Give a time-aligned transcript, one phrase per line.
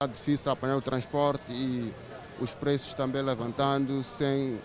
[0.00, 1.92] Está difícil apanhar o transporte e
[2.40, 4.60] os preços também levantando sem,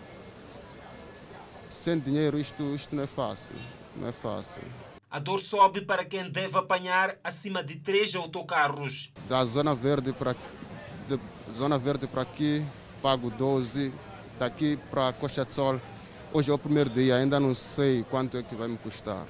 [1.72, 2.38] sem dinheiro.
[2.38, 3.56] Isto, isto não é fácil.
[3.96, 4.62] Não é fácil.
[5.10, 9.12] A dor sobe para quem deve apanhar acima de três autocarros.
[9.28, 10.36] Da Zona Verde para
[11.10, 11.20] de
[11.58, 12.64] Zona Verde para aqui,
[13.02, 13.92] pago 12.
[14.38, 15.82] Daqui para Costa de Sol,
[16.32, 19.26] hoje é o primeiro dia, ainda não sei quanto é que vai me custar.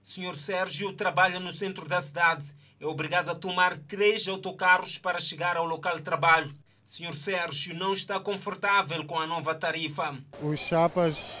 [0.00, 2.46] Senhor Sérgio trabalha no centro da cidade.
[2.84, 6.54] É obrigado a tomar três autocarros para chegar ao local de trabalho.
[6.84, 10.14] Senhor Sérgio não está confortável com a nova tarifa.
[10.42, 11.34] Os chapas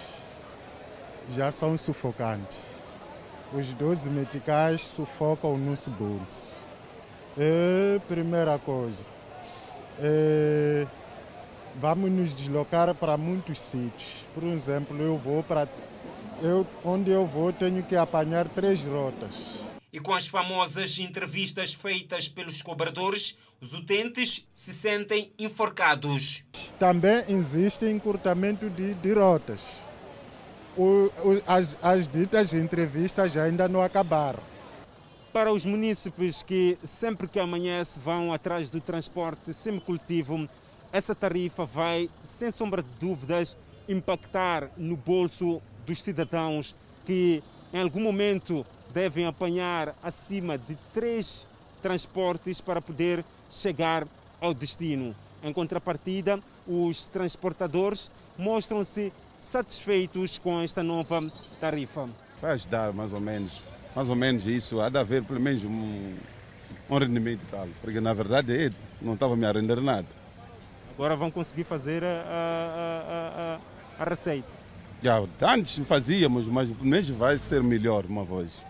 [1.28, 2.62] já são sufocantes.
[3.52, 6.58] Os 12 meticais sufocam o nosso bolso.
[7.36, 9.04] É, primeira coisa.
[10.00, 10.86] É,
[11.74, 14.26] vamos nos deslocar para muitos sítios.
[14.32, 15.68] Por exemplo, eu vou para.
[16.42, 19.63] Eu, onde eu vou, tenho que apanhar três rotas.
[19.94, 26.42] E com as famosas entrevistas feitas pelos cobradores, os utentes se sentem enforcados.
[26.80, 29.60] Também existe encurtamento de, de rotas.
[30.76, 34.42] O, o, as, as ditas entrevistas ainda não acabaram.
[35.32, 40.48] Para os munícipes que sempre que amanhece vão atrás do transporte semicultivo,
[40.92, 43.56] essa tarifa vai, sem sombra de dúvidas,
[43.88, 46.74] impactar no bolso dos cidadãos
[47.06, 51.46] que em algum momento devem apanhar acima de três
[51.82, 54.06] transportes para poder chegar
[54.40, 55.14] ao destino.
[55.42, 61.28] Em contrapartida, os transportadores mostram-se satisfeitos com esta nova
[61.60, 62.08] tarifa.
[62.40, 63.60] Vai ajudar mais ou menos,
[63.94, 66.14] mais ou menos isso, há de haver pelo menos um,
[66.88, 68.72] um rendimento e tal, porque na verdade
[69.02, 70.06] não estava me a render nada.
[70.94, 73.58] Agora vão conseguir fazer a,
[73.98, 74.48] a, a, a receita.
[75.02, 78.62] Já, antes fazíamos, mas pelo menos vai ser melhor uma vez.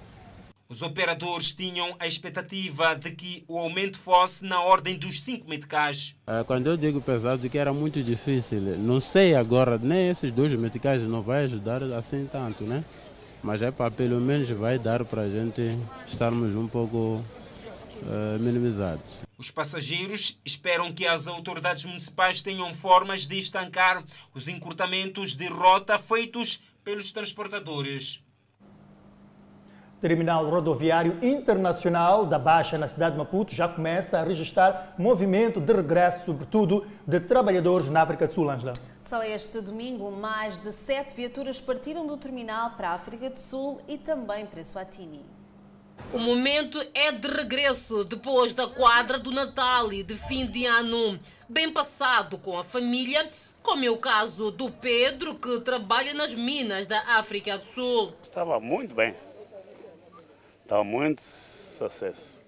[0.75, 6.17] Os operadores tinham a expectativa de que o aumento fosse na ordem dos 5 meticais.
[6.49, 8.61] Quando eu digo pesado, que era muito difícil.
[8.61, 12.85] Não sei agora, nem esses dois meticais não vai ajudar assim tanto, né?
[13.41, 15.63] Mas é para pelo menos vai dar para a gente
[16.09, 17.25] estarmos um pouco
[18.03, 19.23] uh, minimizados.
[19.39, 24.03] Os passageiros esperam que as autoridades municipais tenham formas de estancar
[24.35, 28.24] os encurtamentos de rota feitos pelos transportadores.
[30.05, 35.73] Terminal Rodoviário Internacional da Baixa, na cidade de Maputo, já começa a registrar movimento de
[35.73, 38.75] regresso, sobretudo de trabalhadores na África do Sul, Angela.
[39.09, 43.81] Só este domingo, mais de sete viaturas partiram do terminal para a África do Sul
[43.89, 45.25] e também para Swatini.
[46.13, 51.19] O momento é de regresso depois da quadra do Natal e de fim de ano,
[51.49, 53.27] bem passado com a família,
[53.63, 58.13] como é o caso do Pedro, que trabalha nas minas da África do Sul.
[58.23, 59.15] Estava muito bem.
[60.65, 62.43] Estava muito sucesso.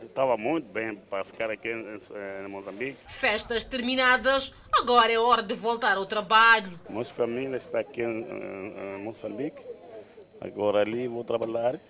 [0.00, 1.98] Estava muito bem para ficar aqui em,
[2.44, 2.96] em, Moçambique.
[3.08, 6.70] Festas terminadas, agora é hora de voltar ao trabalho.
[6.88, 9.60] Nossa família está aqui em, em, em Moçambique.
[10.40, 11.80] Agora ali vou trabalhar,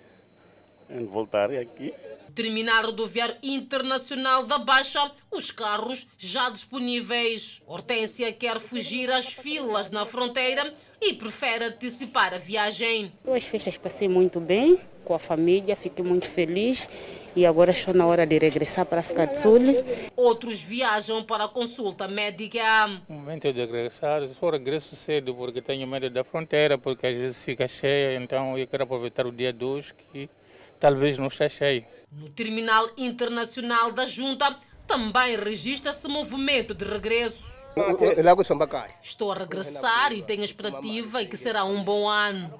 [0.89, 1.93] em voltar aqui.
[2.33, 7.61] Terminal rodoviário internacional da Baixa, os carros já disponíveis.
[7.65, 13.11] Hortência quer fugir às filas na fronteira e prefere antecipar a viagem.
[13.27, 16.87] As festas passei muito bem com a família, fiquei muito feliz
[17.35, 19.59] e agora estou na hora de regressar para ficar de Sul.
[20.15, 22.61] Outros viajam para a consulta médica.
[23.09, 27.43] O momento de regressar, só regresso cedo porque tenho medo da fronteira, porque às vezes
[27.43, 30.29] fica cheia, então eu quero aproveitar o dia 2 que
[30.79, 31.85] talvez não esteja cheio.
[32.11, 37.41] No terminal internacional da Junta também registra-se movimento de regresso.
[39.01, 42.53] Estou a regressar e tenho a expectativa que será um bom ano.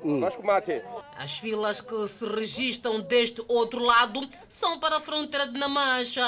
[1.18, 6.24] As filas que se registram deste outro lado são para a fronteira de Namancha.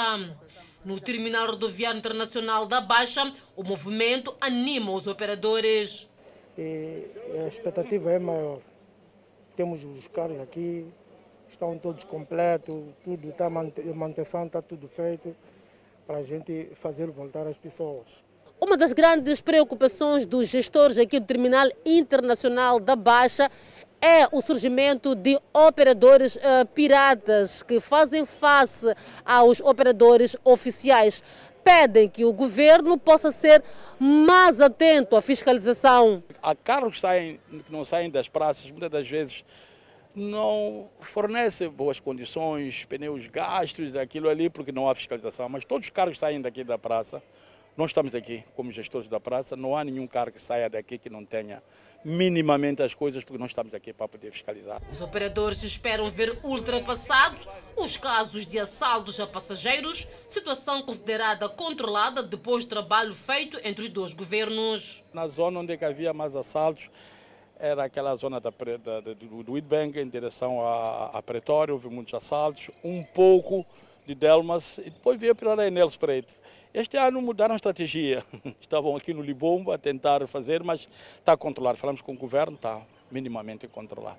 [0.84, 6.10] No terminal rodoviário internacional da Baixa, o movimento anima os operadores.
[6.58, 7.06] E
[7.42, 8.60] a expectativa é maior.
[9.56, 10.86] Temos os carros aqui,
[11.54, 15.34] estão todos completos, tudo está, a manutenção está tudo feito
[16.06, 18.22] para a gente fazer voltar as pessoas.
[18.60, 23.50] Uma das grandes preocupações dos gestores aqui do Terminal Internacional da Baixa
[24.00, 28.94] é o surgimento de operadores uh, piratas que fazem face
[29.24, 31.22] aos operadores oficiais.
[31.62, 33.62] Pedem que o governo possa ser
[33.98, 36.22] mais atento à fiscalização.
[36.42, 39.42] Há carros que, saem, que não saem das praças, muitas das vezes
[40.14, 45.48] não fornecem boas condições, pneus gastos, aquilo ali, porque não há fiscalização.
[45.48, 47.22] Mas todos os carros saem daqui da praça
[47.76, 51.10] Nós estamos aqui como gestores da praça, não há nenhum carro que saia daqui que
[51.10, 51.60] não tenha
[52.04, 54.80] minimamente as coisas, porque nós estamos aqui para poder fiscalizar.
[54.92, 62.64] Os operadores esperam ver ultrapassados os casos de assaltos a passageiros, situação considerada controlada depois
[62.64, 65.02] do trabalho feito entre os dois governos.
[65.12, 66.88] Na zona onde é havia mais assaltos,
[67.64, 72.70] era aquela zona da, da, do, do em direção a, a Pretório, houve muitos assaltos,
[72.82, 73.64] um pouco
[74.06, 76.34] de Delmas e depois veio para Enel Espreito.
[76.74, 78.22] Este ano mudaram a estratégia.
[78.60, 80.88] Estavam aqui no Libombo a tentar fazer, mas
[81.18, 81.78] está controlado.
[81.78, 84.18] Falamos com o governo, está minimamente controlado.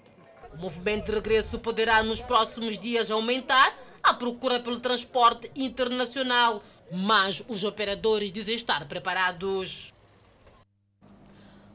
[0.53, 7.43] O movimento de regresso poderá nos próximos dias aumentar a procura pelo transporte internacional, mas
[7.47, 9.94] os operadores dizem estar preparados.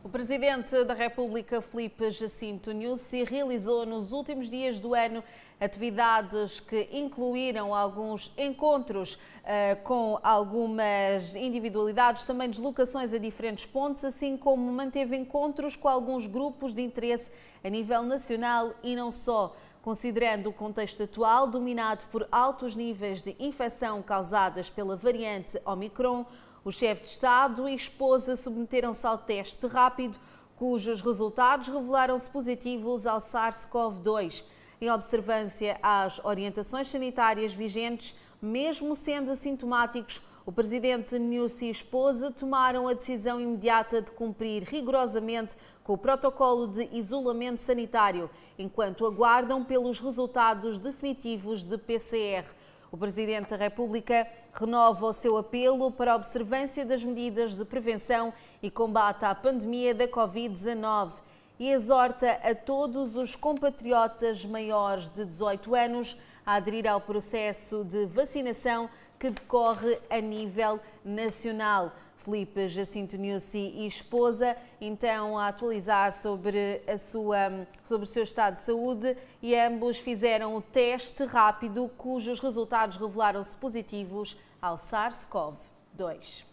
[0.02, 5.22] O presidente da República, Felipe Jacinto Nussi, realizou nos últimos dias do ano
[5.60, 14.38] atividades que incluíram alguns encontros uh, com algumas individualidades, também deslocações a diferentes pontos, assim
[14.38, 17.30] como manteve encontros com alguns grupos de interesse
[17.62, 19.54] a nível nacional e não só.
[19.82, 26.24] Considerando o contexto atual, dominado por altos níveis de infecção causadas pela variante Omicron,
[26.64, 30.18] o chefe de Estado e esposa submeteram-se ao teste rápido,
[30.56, 34.44] cujos resultados revelaram-se positivos ao SARS-CoV-2
[34.80, 42.88] em observância às orientações sanitárias vigentes, mesmo sendo assintomáticos, o presidente Nussi e esposa tomaram
[42.88, 45.54] a decisão imediata de cumprir rigorosamente
[45.84, 52.48] com o protocolo de isolamento sanitário, enquanto aguardam pelos resultados definitivos de PCR.
[52.92, 58.32] O Presidente da República renova o seu apelo para a observância das medidas de prevenção
[58.60, 61.12] e combate à pandemia da Covid-19
[61.60, 68.06] e exorta a todos os compatriotas maiores de 18 anos a aderir ao processo de
[68.06, 68.90] vacinação
[69.20, 71.92] que decorre a nível nacional.
[72.20, 78.54] Felipe Jacinto Nussi e esposa, então a atualizar sobre, a sua, sobre o seu estado
[78.54, 86.44] de saúde e ambos fizeram o teste rápido cujos resultados revelaram-se positivos ao SARS-CoV-2.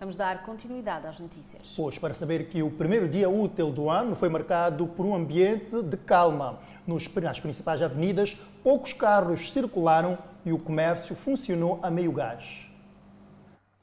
[0.00, 1.74] Vamos dar continuidade às notícias.
[1.76, 5.82] Pois, para saber que o primeiro dia útil do ano foi marcado por um ambiente
[5.82, 6.58] de calma.
[6.86, 12.70] Nos, nas principais avenidas, poucos carros circularam e o comércio funcionou a meio gás.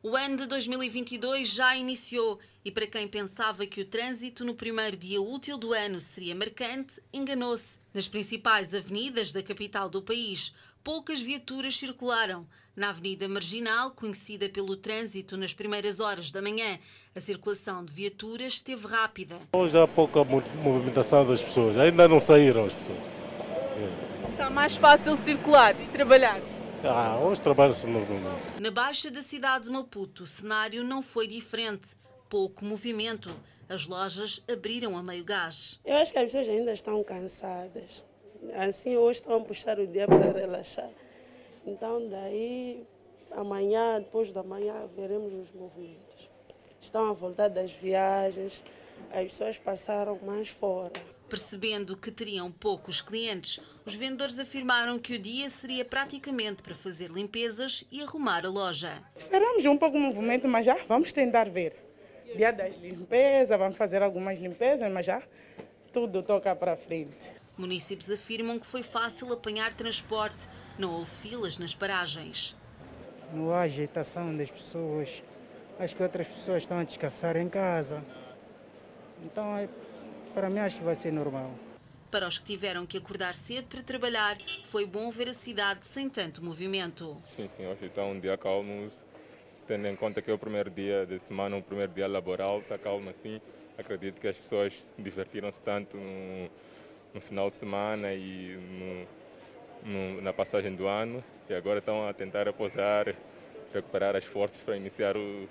[0.04, 4.95] O ano de 2022 já iniciou e para quem pensava que o trânsito no primeiro
[4.95, 7.80] dia útil do ano seria marcante, enganou-se.
[7.94, 12.45] Nas principais avenidas da capital do país, poucas viaturas circularam.
[12.75, 16.80] Na Avenida Marginal, conhecida pelo trânsito nas primeiras horas da manhã,
[17.15, 19.36] a circulação de viaturas esteve rápida.
[19.51, 23.00] Hoje há pouca movimentação das pessoas, ainda não saíram as pessoas.
[24.38, 26.39] Está mais fácil circular e trabalhar.
[26.84, 28.62] Ah, hoje trabalha-se normalmente.
[28.62, 31.95] Na Baixa da cidade de Maputo, o cenário não foi diferente.
[32.30, 33.31] Pouco movimento.
[33.68, 35.80] As lojas abriram a meio gás.
[35.84, 38.06] Eu acho que as pessoas ainda estão cansadas.
[38.54, 40.92] Assim, hoje estão a puxar o dia para relaxar.
[41.66, 42.86] Então, daí,
[43.31, 46.30] amanhã, depois da manhã, veremos os movimentos.
[46.80, 48.63] Estão a voltar das viagens,
[49.10, 51.17] as pessoas passaram mais fora.
[51.30, 57.12] Percebendo que teriam poucos clientes, os vendedores afirmaram que o dia seria praticamente para fazer
[57.12, 59.04] limpezas e arrumar a loja.
[59.16, 61.76] Esperamos um pouco de movimento, mas já vamos tentar ver.
[62.36, 65.22] Dia das limpezas, vamos fazer algumas limpezas, mas já
[65.92, 67.30] tudo toca para frente.
[67.58, 70.48] Municípios afirmam que foi fácil apanhar transporte,
[70.78, 72.56] não houve filas nas paragens.
[73.34, 75.24] Não há agitação das pessoas,
[75.78, 78.02] acho que outras pessoas estão a descansar em casa.
[79.26, 79.68] Então, é,
[80.34, 81.52] para mim, acho que vai ser normal.
[82.10, 86.10] Para os que tiveram que acordar cedo para trabalhar, foi bom ver a cidade sem
[86.10, 87.18] tanto movimento.
[87.36, 88.90] Sim, sim, hoje está um dia calmo,
[89.68, 92.78] tendo em conta que é o primeiro dia da semana, o primeiro dia laboral, está
[92.78, 93.42] calmo assim.
[93.78, 96.50] Acredito que as pessoas divertiram-se tanto no
[97.14, 98.57] no final de semana e
[99.84, 103.14] no, no, na passagem do ano e agora estão a tentar repousar,
[103.74, 105.48] recuperar as forças para iniciar o.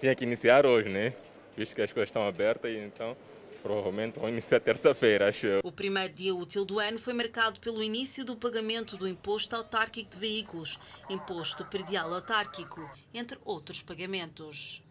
[0.00, 1.12] Tinha que iniciar hoje, né?
[1.56, 3.16] Visto que as coisas estão abertas e então
[3.66, 5.60] provavelmente vão iniciar terça-feira, acho eu.
[5.64, 10.08] O primeiro dia útil do ano foi marcado pelo início do pagamento do imposto autárquico
[10.08, 10.78] de veículos,
[11.10, 14.84] imposto perdial autárquico, entre outros pagamentos.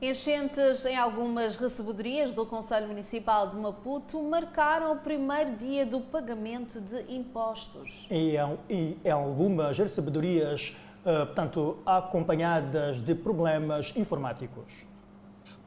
[0.00, 6.80] Enchentes em algumas recebedorias do Conselho Municipal de Maputo marcaram o primeiro dia do pagamento
[6.80, 8.06] de impostos.
[8.08, 8.36] E
[8.68, 14.86] em, em algumas recebedorias, uh, portanto, acompanhadas de problemas informáticos.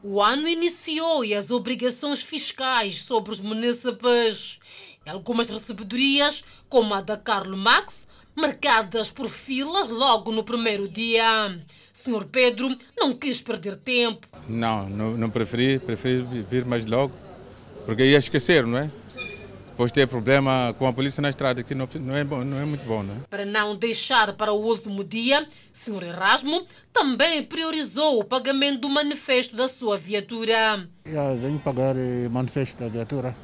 [0.02, 4.58] O ano iniciou e as obrigações fiscais sobre os municípios.
[5.06, 11.60] Em algumas recebedorias, como a da Carlo Max, marcadas por filas logo no primeiro dia.
[11.92, 14.26] Senhor Pedro não quis perder tempo.
[14.48, 17.12] Não, não, não preferi, preferi vir mais logo,
[17.84, 18.90] porque ia esquecer, não é?
[19.80, 22.66] Depois ter problema com a polícia na estrada, que não, não, é, bom, não é
[22.66, 23.18] muito bom, não é?
[23.30, 26.02] Para não deixar para o último dia, Sr.
[26.02, 30.86] Erasmo também priorizou o pagamento do manifesto da sua viatura.
[31.06, 33.34] Já venho pagar o manifesto da viatura.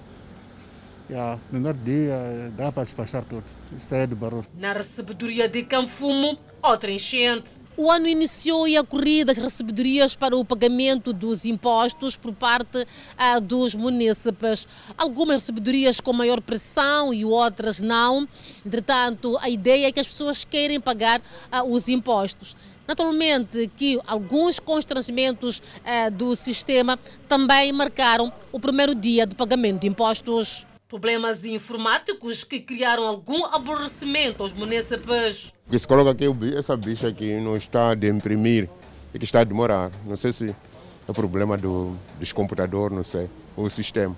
[1.09, 3.45] Já, primeiro dia, dá para se passar tudo.
[3.75, 4.45] Isso é do barulho.
[4.59, 7.53] Na recebedoria de Canfumo, outra enchente.
[7.79, 12.87] O ano iniciou e a corrida das recebedorias para o pagamento dos impostos por parte
[13.19, 14.67] ah, dos munícipes.
[14.97, 18.27] Algumas recebedorias com maior pressão e outras não.
[18.65, 21.21] Entretanto, a ideia é que as pessoas querem pagar
[21.53, 22.57] ah, os impostos.
[22.89, 29.87] Naturalmente que alguns constrangimentos ah, do sistema também marcaram o primeiro dia de pagamento de
[29.87, 30.66] impostos.
[30.89, 35.53] Problemas informáticos que criaram algum aborrecimento aos munícipes.
[35.67, 36.27] O que se coloca aqui,
[36.57, 38.71] essa bicha aqui não está de imprimir
[39.13, 39.91] e que está a demorar.
[40.05, 40.55] Não sei se
[41.09, 44.17] é problema do, dos computadores, não sei, ou o sistema.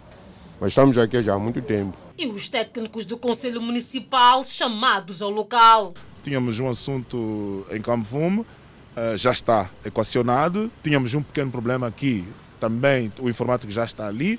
[0.61, 1.97] Mas estamos aqui já há muito tempo.
[2.19, 5.95] E os técnicos do Conselho Municipal chamados ao local.
[6.23, 8.45] Tínhamos um assunto em Campo Fumo,
[8.95, 10.71] eh, já está equacionado.
[10.85, 12.29] Tínhamos um pequeno problema aqui,
[12.61, 14.39] também o informático já está ali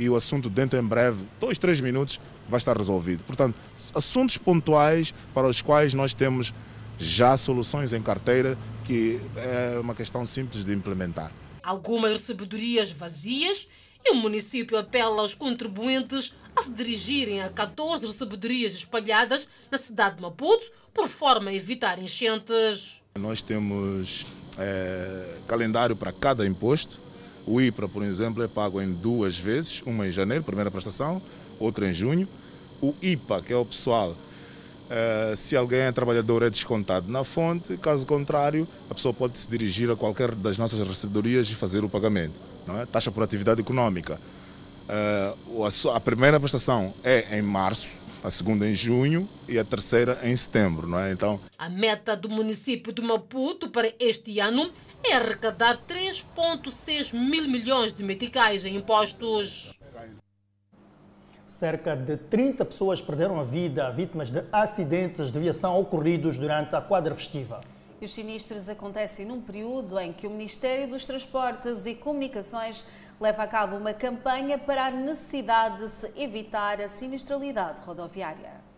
[0.00, 3.22] e o assunto dentro em breve, dois, três minutos, vai estar resolvido.
[3.24, 3.54] Portanto,
[3.94, 6.54] assuntos pontuais para os quais nós temos
[6.98, 11.30] já soluções em carteira, que é uma questão simples de implementar.
[11.62, 13.68] Algumas recebedorias vazias
[14.02, 20.16] e o município apela aos contribuintes a se dirigirem a 14 recebedorias espalhadas na cidade
[20.16, 23.02] de Maputo, por forma a evitar enchentes.
[23.18, 24.26] Nós temos
[24.58, 27.09] é, calendário para cada imposto
[27.50, 31.20] o IPRA, por exemplo, é pago em duas vezes, uma em janeiro, primeira prestação,
[31.58, 32.28] outra em junho.
[32.80, 34.16] O IPA, que é o pessoal,
[34.88, 39.50] eh, se alguém é trabalhador, é descontado na fonte, caso contrário, a pessoa pode se
[39.50, 42.40] dirigir a qualquer das nossas recebedorias e fazer o pagamento.
[42.80, 42.86] É?
[42.86, 44.20] Taxa por atividade econômica.
[44.88, 45.34] Eh,
[45.92, 50.86] a primeira prestação é em março, a segunda em junho e a terceira em setembro,
[50.86, 51.10] não é?
[51.10, 54.70] Então, a meta do município de Maputo para este ano
[55.04, 59.78] é arrecadar 3,6 mil milhões de meticais em impostos.
[61.46, 66.80] Cerca de 30 pessoas perderam a vida vítimas de acidentes de aviação ocorridos durante a
[66.80, 67.60] quadra festiva.
[68.00, 72.86] E os sinistros acontecem num período em que o Ministério dos Transportes e Comunicações
[73.20, 78.69] leva a cabo uma campanha para a necessidade de se evitar a sinistralidade rodoviária.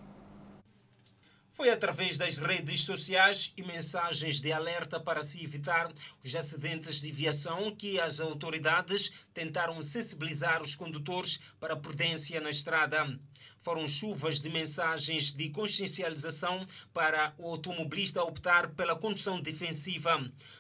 [1.63, 5.93] Foi através das redes sociais e mensagens de alerta para se evitar
[6.25, 13.17] os acidentes de viação que as autoridades tentaram sensibilizar os condutores para prudência na estrada.
[13.61, 20.19] Foram chuvas de mensagens de consciencialização para o automobilista optar pela condução defensiva.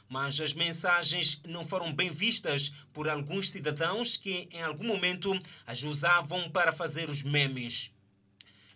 [0.08, 5.82] Mas as mensagens não foram bem vistas por alguns cidadãos que, em algum momento, as
[5.82, 7.92] usavam para fazer os memes.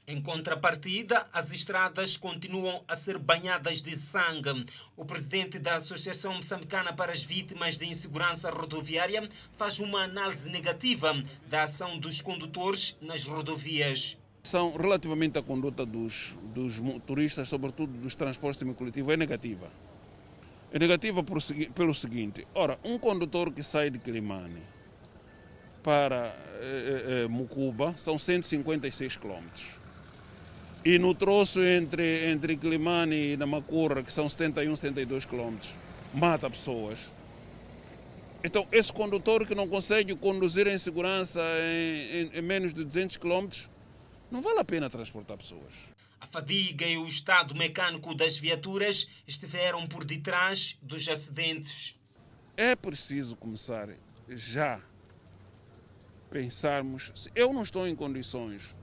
[0.09, 4.65] Em contrapartida, as estradas continuam a ser banhadas de sangue.
[4.97, 11.13] O presidente da Associação Moçambicana para as Vítimas de Insegurança Rodoviária faz uma análise negativa
[11.49, 14.17] da ação dos condutores nas rodovias.
[14.45, 19.69] São relativamente à conduta dos, dos motoristas, sobretudo dos transportes semicoletivos, é negativa.
[20.71, 21.39] É negativa por,
[21.75, 24.63] pelo seguinte: ora, um condutor que sai de Quilimane
[25.83, 29.86] para eh, eh, Mucuba são 156 quilômetros
[30.87, 35.75] e no troço entre, entre Climane e Namacurra, que são 71, 72 quilômetros,
[36.14, 37.12] mata pessoas.
[38.45, 43.16] Então, esse condutor que não consegue conduzir em segurança em, em, em menos de 200
[43.16, 43.69] quilômetros,
[44.31, 45.75] não vale a pena transportar pessoas.
[46.21, 51.97] A fadiga e o estado mecânico das viaturas estiveram por detrás dos acidentes.
[52.57, 53.88] É preciso começar
[54.28, 54.81] já
[56.31, 58.75] pensarmos, se eu não estou em condições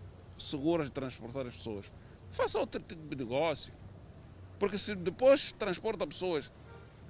[0.49, 1.85] seguras de transportar as pessoas.
[2.31, 3.73] Faça outro tipo de negócio.
[4.59, 6.51] Porque se depois transporta pessoas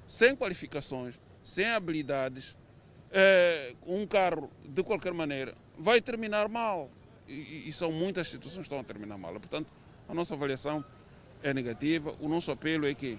[0.08, 2.58] sem qualificações, sem habilidades,
[3.12, 6.90] é, um carro de qualquer maneira vai terminar mal.
[7.28, 9.34] E, e, são muitas situações que estão a terminar mal.
[9.34, 9.72] Portanto,
[10.10, 10.84] a nossa avaliação
[11.42, 12.16] é negativa.
[12.20, 13.18] O nosso apelo é que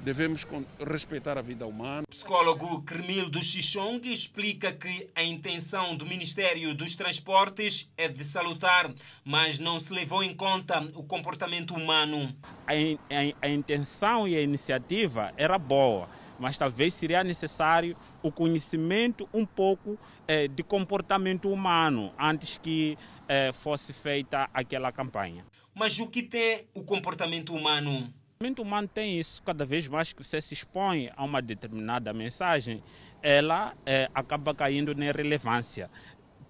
[0.00, 0.46] devemos
[0.80, 2.02] respeitar a vida humana.
[2.06, 8.92] O psicólogo Cremildo Xixong explica que a intenção do Ministério dos Transportes é de salutar,
[9.24, 12.34] mas não se levou em conta o comportamento humano.
[12.66, 16.08] A, a, a intenção e a iniciativa era boa,
[16.38, 22.98] mas talvez seria necessário o conhecimento um pouco eh, de comportamento humano antes que
[23.28, 25.44] eh, fosse feita aquela campanha.
[25.74, 28.12] Mas o que tem o comportamento humano?
[28.44, 29.42] Comportamento humano tem isso.
[29.42, 32.82] Cada vez mais que você se expõe a uma determinada mensagem,
[33.22, 35.90] ela é, acaba caindo na irrelevância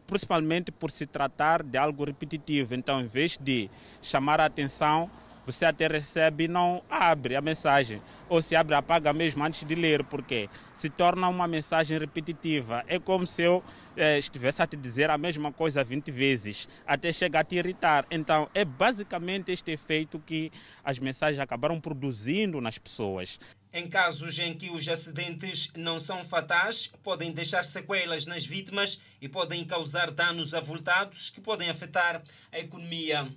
[0.07, 2.75] principalmente por se tratar de algo repetitivo.
[2.75, 3.71] Então, em vez de
[4.03, 5.11] chamar a atenção,
[5.47, 8.01] você até recebe e não abre a mensagem.
[8.29, 12.85] Ou se abre, apaga mesmo antes de ler, porque se torna uma mensagem repetitiva.
[12.87, 13.63] É como se eu
[13.97, 18.07] eh, estivesse a te dizer a mesma coisa 20 vezes, até chegar a te irritar.
[18.11, 20.51] Então, é basicamente este efeito que
[20.83, 23.39] as mensagens acabaram produzindo nas pessoas.
[23.73, 29.29] Em casos em que os acidentes não são fatais, podem deixar sequelas nas vítimas e
[29.29, 32.23] podem causar danos avultados que podem afetar
[32.53, 33.29] a economia.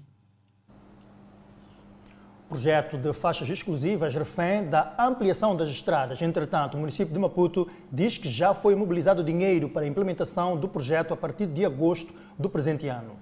[2.50, 6.22] Projeto de faixas exclusivas refém da ampliação das estradas.
[6.22, 10.70] Entretanto, o município de Maputo diz que já foi mobilizado dinheiro para a implementação do
[10.70, 13.20] projeto a partir de agosto do presente ano.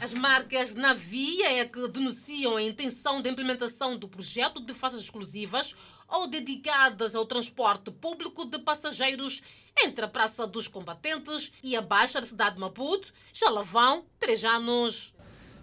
[0.00, 5.02] As marcas na via é que denunciam a intenção de implementação do projeto de faixas
[5.02, 5.76] exclusivas
[6.08, 9.40] ou dedicadas ao transporte público de passageiros
[9.84, 13.12] entre a Praça dos Combatentes e a Baixa cidade de Maputo.
[13.32, 15.14] Já lá vão três anos.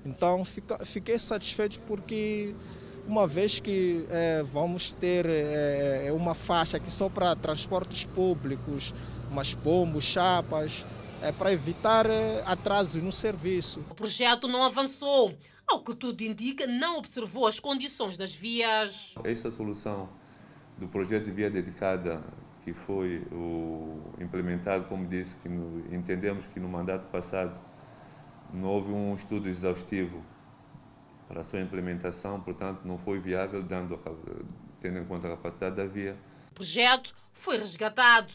[0.06, 2.53] Então fica, fiquei satisfeito porque
[3.08, 8.94] uma vez que é, vamos ter é, uma faixa aqui só para transportes públicos,
[9.32, 10.86] umas pombos, chapas,
[11.22, 12.06] é para evitar
[12.46, 13.82] atrasos no serviço.
[13.89, 15.36] O projeto não avançou.
[15.68, 19.13] Ao que tudo indica, não observou as condições das vias.
[19.24, 20.10] Esta solução
[20.79, 22.24] do projeto de via dedicada
[22.63, 27.60] que foi o, implementado, como disse, que no, entendemos que no mandato passado
[28.53, 30.24] não houve um estudo exaustivo
[31.27, 34.00] para a sua implementação, portanto, não foi viável, dando,
[34.79, 36.18] tendo em conta a capacidade da via.
[36.51, 38.34] O projeto foi resgatado.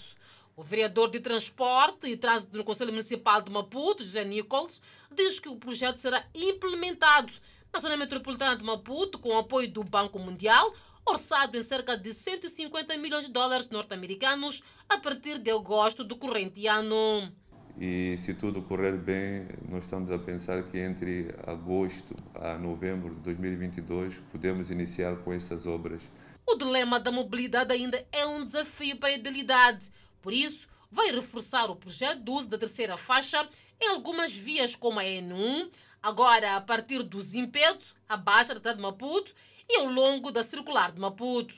[0.57, 4.81] O vereador de Transporte e Trânsito no Conselho Municipal de Maputo, José Nichols,
[5.13, 7.33] diz que o projeto será implementado
[7.73, 10.73] na zona metropolitana de Maputo com o apoio do Banco Mundial,
[11.05, 16.69] orçado em cerca de 150 milhões de dólares norte-americanos a partir de agosto do corrente
[16.69, 17.33] ano.
[17.79, 23.21] E se tudo correr bem, nós estamos a pensar que entre agosto a novembro de
[23.23, 26.03] 2022 podemos iniciar com essas obras.
[26.47, 29.91] O dilema da mobilidade ainda é um desafio para a idilidade.
[30.23, 33.49] Por isso, vai reforçar o projeto do uso da terceira faixa
[33.81, 35.69] em algumas vias como a N1,
[36.01, 39.35] agora a partir do Zimpeto, abaixo da cidade de Maputo
[39.69, 41.55] e ao longo da circular de Maputo.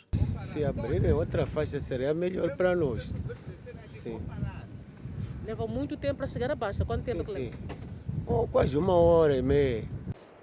[0.52, 3.04] Se abrirem outra faixa seria melhor para nós.
[3.88, 4.18] Sim.
[5.46, 6.84] Leva muito tempo para chegar a Baixa.
[6.84, 7.56] Quanto tempo sim, que leva?
[8.26, 9.88] Oh, quase uma hora e meia.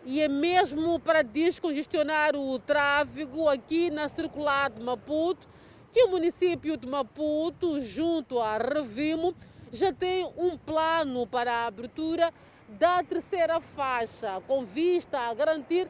[0.05, 5.47] E é mesmo para descongestionar o tráfego aqui na circular de Maputo
[5.91, 9.35] que o município de Maputo, junto à Revimo,
[9.71, 12.33] já tem um plano para a abertura
[12.69, 15.87] da terceira faixa, com vista a garantir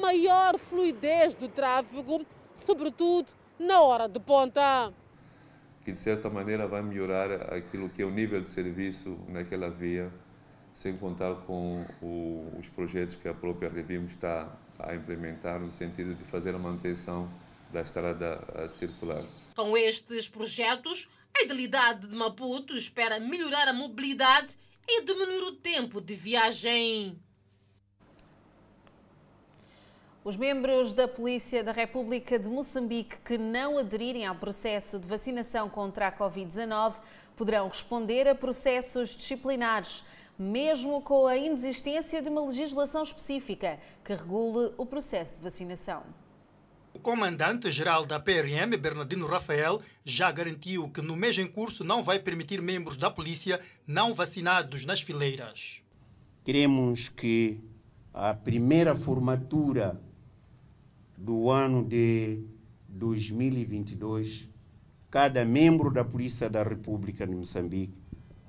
[0.00, 4.92] maior fluidez do tráfego, sobretudo na hora de ponta
[5.90, 10.08] que de certa maneira vai melhorar aquilo que é o nível de serviço naquela via,
[10.72, 16.14] sem contar com o, os projetos que a própria Revimo está a implementar no sentido
[16.14, 17.28] de fazer a manutenção
[17.72, 19.24] da estrada circular.
[19.56, 24.56] Com estes projetos, a Idilidade de Maputo espera melhorar a mobilidade
[24.88, 27.18] e diminuir o tempo de viagem.
[30.22, 35.66] Os membros da Polícia da República de Moçambique que não aderirem ao processo de vacinação
[35.70, 36.96] contra a Covid-19
[37.34, 40.04] poderão responder a processos disciplinares,
[40.38, 46.02] mesmo com a inexistência de uma legislação específica que regule o processo de vacinação.
[46.92, 52.18] O comandante-geral da PRM, Bernardino Rafael, já garantiu que no mês em curso não vai
[52.18, 55.82] permitir membros da polícia não vacinados nas fileiras.
[56.44, 57.58] Queremos que
[58.12, 59.98] a primeira formatura
[61.20, 62.42] do ano de
[62.88, 64.48] 2022,
[65.10, 67.92] cada membro da Polícia da República de Moçambique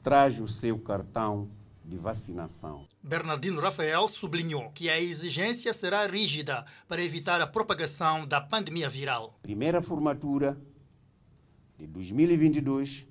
[0.01, 1.49] traz o seu cartão
[1.83, 2.87] de vacinação.
[3.03, 9.37] Bernardino Rafael sublinhou que a exigência será rígida para evitar a propagação da pandemia viral.
[9.43, 10.57] Primeira formatura
[11.77, 13.05] de 2022,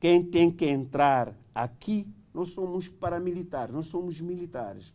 [0.00, 4.94] quem tem que entrar aqui, nós somos paramilitares, nós somos militares.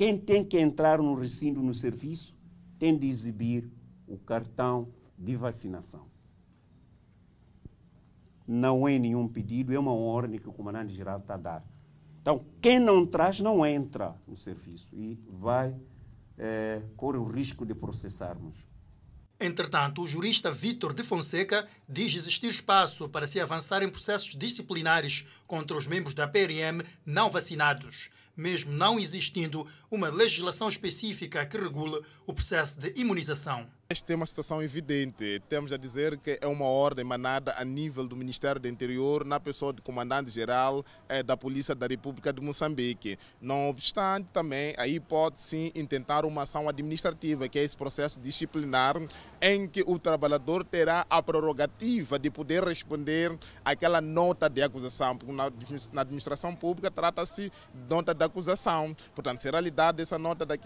[0.00, 2.34] Quem tem que entrar no recinto, no serviço,
[2.78, 3.70] tem de exibir
[4.06, 6.06] o cartão de vacinação.
[8.48, 11.64] Não é nenhum pedido, é uma ordem que o comandante-geral está a dar.
[12.22, 15.76] Então, quem não traz, não entra no serviço e vai
[16.38, 18.56] é, correr o risco de processarmos.
[19.38, 25.26] Entretanto, o jurista Vítor de Fonseca diz existir espaço para se avançar em processos disciplinares
[25.46, 32.00] contra os membros da PRM não vacinados, mesmo não existindo uma legislação específica que regule
[32.26, 33.68] o processo de imunização.
[33.92, 35.42] Este tem uma situação evidente.
[35.48, 39.40] Temos a dizer que é uma ordem emanada a nível do Ministério do Interior, na
[39.40, 43.18] pessoa do Comandante-Geral eh, da Polícia da República de Moçambique.
[43.40, 48.94] Não obstante, também aí pode sim intentar uma ação administrativa, que é esse processo disciplinar,
[49.42, 55.34] em que o trabalhador terá a prerrogativa de poder responder àquela nota de acusação, porque
[55.92, 58.94] na administração pública trata-se de nota de acusação.
[59.16, 60.56] Portanto, será lhe dada essa nota de,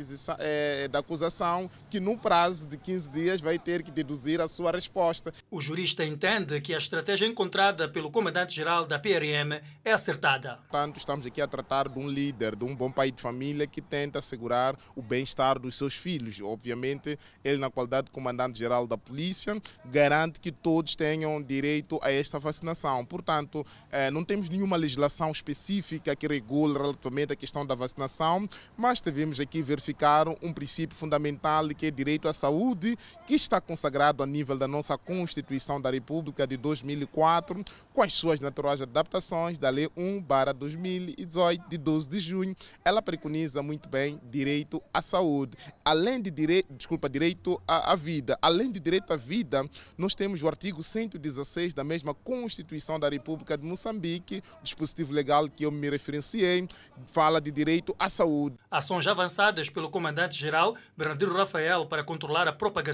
[0.40, 4.72] eh, de acusação que, no prazo de 15 dias vai ter que deduzir a sua
[4.72, 5.32] resposta.
[5.50, 10.58] O jurista entende que a estratégia encontrada pelo comandante-geral da PRM é acertada.
[10.68, 13.80] Portanto, estamos aqui a tratar de um líder, de um bom pai de família que
[13.80, 16.40] tenta assegurar o bem-estar dos seus filhos.
[16.40, 22.38] Obviamente, ele, na qualidade de comandante-geral da polícia, garante que todos tenham direito a esta
[22.38, 23.04] vacinação.
[23.04, 29.00] Portanto, eh, não temos nenhuma legislação específica que regule relativamente a questão da vacinação, mas
[29.00, 32.96] devemos aqui verificar um princípio fundamental que é direito à saúde
[33.26, 38.40] que está consagrado a nível da nossa Constituição da República de 2004, com as suas
[38.40, 42.56] naturais adaptações da Lei 1/2018 de 12 de junho.
[42.84, 48.38] Ela preconiza muito bem direito à saúde, além de direito, desculpa, direito à, à vida.
[48.40, 53.56] Além de direito à vida, nós temos o artigo 116 da mesma Constituição da República
[53.56, 56.66] de Moçambique, dispositivo legal que eu me referenciei,
[57.06, 58.56] fala de direito à saúde.
[58.70, 62.93] Ações avançadas pelo comandante-geral Bernardino Rafael para controlar a propagação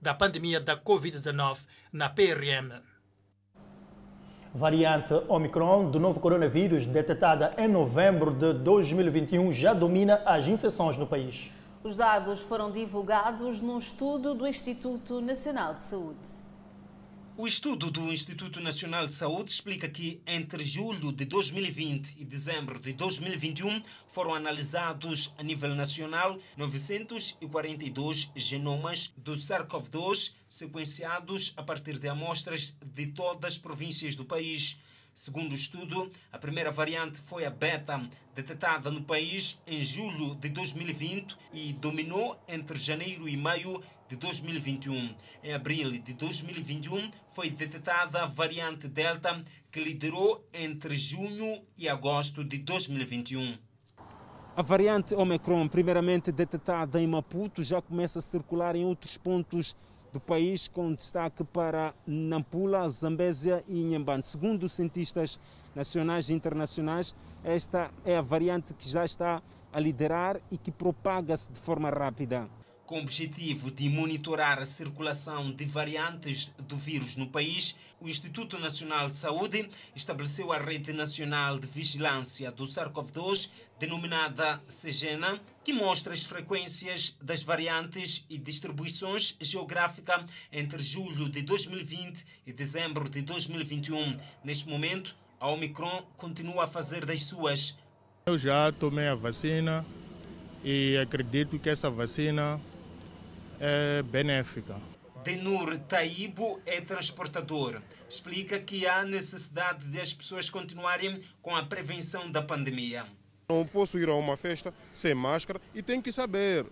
[0.00, 1.58] da pandemia da Covid-19
[1.92, 2.80] na PRM.
[4.54, 11.06] Variante Omicron do novo coronavírus, detectada em novembro de 2021, já domina as infecções no
[11.06, 11.50] país.
[11.84, 16.47] Os dados foram divulgados num estudo do Instituto Nacional de Saúde.
[17.40, 22.80] O estudo do Instituto Nacional de Saúde explica que entre julho de 2020 e dezembro
[22.80, 32.08] de 2021 foram analisados a nível nacional 942 genomas do SARS-CoV-2 sequenciados a partir de
[32.08, 34.80] amostras de todas as províncias do país.
[35.14, 40.48] Segundo o estudo, a primeira variante foi a beta, detectada no país em julho de
[40.48, 45.14] 2020 e dominou entre janeiro e maio de 2021.
[45.44, 52.42] Em abril de 2021, foi detectada a variante Delta, que liderou entre junho e agosto
[52.42, 53.58] de 2021.
[54.56, 59.76] A variante Omicron, primeiramente detectada em Maputo, já começa a circular em outros pontos
[60.12, 64.24] do país, com destaque para Nampula, Zambésia e Inhambane.
[64.24, 65.38] Segundo cientistas
[65.74, 71.52] nacionais e internacionais, esta é a variante que já está a liderar e que propaga-se
[71.52, 72.48] de forma rápida
[72.88, 78.58] com o objetivo de monitorar a circulação de variantes do vírus no país, o Instituto
[78.58, 86.14] Nacional de Saúde estabeleceu a Rede Nacional de Vigilância do SARS-CoV-2, denominada SEGENA, que mostra
[86.14, 94.16] as frequências das variantes e distribuições geográfica entre julho de 2020 e dezembro de 2021.
[94.42, 97.76] Neste momento, a Omicron continua a fazer das suas.
[98.24, 99.84] Eu já tomei a vacina
[100.64, 102.58] e acredito que essa vacina
[103.60, 104.76] é benéfica.
[105.24, 107.82] Denur Taibo é transportador.
[108.08, 113.04] Explica que há necessidade de as pessoas continuarem com a prevenção da pandemia.
[113.48, 116.66] Não posso ir a uma festa sem máscara e tenho que saber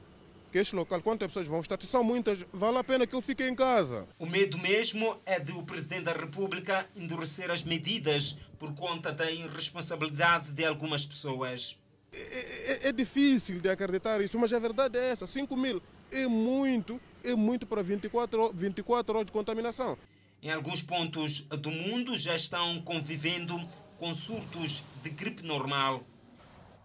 [0.53, 3.20] que este local, quantas pessoas vão estar, se são muitas, vale a pena que eu
[3.20, 4.07] fique em casa.
[4.18, 9.31] O medo mesmo é de o Presidente da República endurecer as medidas por conta da
[9.31, 11.79] irresponsabilidade de algumas pessoas.
[12.12, 16.27] É, é, é difícil de acreditar isso, mas a verdade é essa: 5 mil é
[16.27, 19.97] muito, é muito para 24, 24 horas de contaminação.
[20.42, 23.59] Em alguns pontos do mundo já estão convivendo
[23.99, 26.05] com surtos de gripe normal.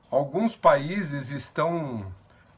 [0.10, 2.12] Alguns países estão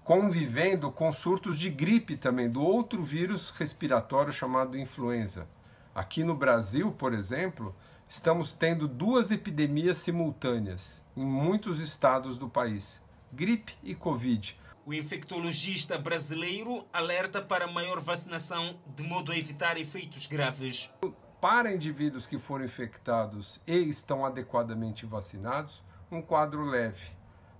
[0.03, 5.47] convivendo com surtos de gripe também, do outro vírus respiratório chamado influenza.
[5.95, 7.75] Aqui no Brasil, por exemplo,
[8.07, 14.59] estamos tendo duas epidemias simultâneas em muitos estados do país: gripe e Covid.
[14.85, 20.91] O infectologista brasileiro alerta para maior vacinação de modo a evitar efeitos graves.
[21.39, 27.11] Para indivíduos que foram infectados e estão adequadamente vacinados, um quadro leve,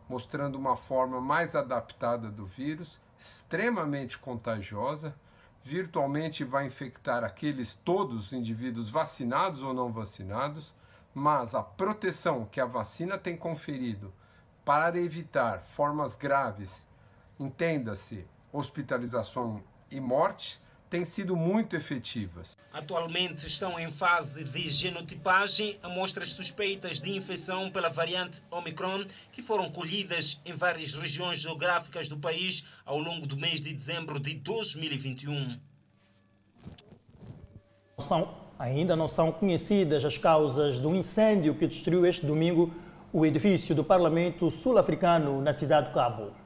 [0.10, 5.16] mostrando uma forma mais adaptada do vírus, extremamente contagiosa,
[5.64, 10.76] virtualmente vai infectar aqueles todos os indivíduos vacinados ou não vacinados,
[11.14, 14.14] mas a proteção que a vacina tem conferido
[14.66, 16.86] para evitar formas graves
[17.44, 22.56] entenda-se hospitalização e morte, têm sido muito efetivas.
[22.72, 29.72] Atualmente estão em fase de genotipagem amostras suspeitas de infecção pela variante Omicron que foram
[29.72, 35.60] colhidas em várias regiões geográficas do país ao longo do mês de dezembro de 2021.
[37.98, 42.72] São, ainda não são conhecidas as causas do incêndio que destruiu este domingo
[43.12, 46.43] o edifício do Parlamento Sul-Africano na cidade do Cabo.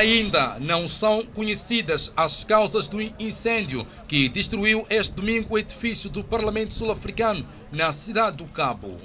[0.00, 6.24] Ainda não são conhecidas as causas do incêndio que destruiu este domingo o edifício do
[6.24, 8.96] Parlamento Sul-Africano na cidade do Cabo.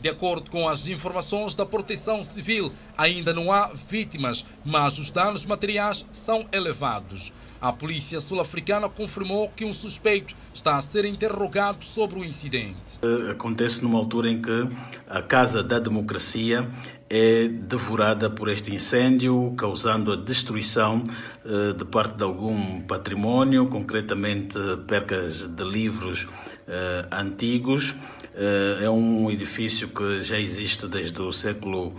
[0.00, 5.46] De acordo com as informações da Proteção Civil, ainda não há vítimas, mas os danos
[5.46, 7.32] materiais são elevados.
[7.60, 12.98] A polícia sul-africana confirmou que um suspeito está a ser interrogado sobre o incidente.
[13.30, 14.68] Acontece numa altura em que
[15.08, 16.68] a Casa da Democracia
[17.14, 21.04] é devorada por este incêndio, causando a destruição
[21.44, 26.26] eh, de parte de algum património, concretamente percas de livros
[26.66, 27.94] eh, antigos.
[28.34, 31.94] Eh, é um edifício que já existe desde o século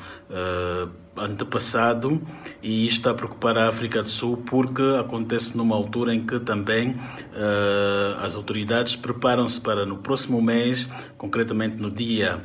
[1.15, 2.19] antepassado
[2.63, 6.39] e isto está a preocupar a África do Sul porque acontece numa altura em que
[6.39, 6.95] também
[8.19, 12.41] as autoridades preparam-se para no próximo mês, concretamente no dia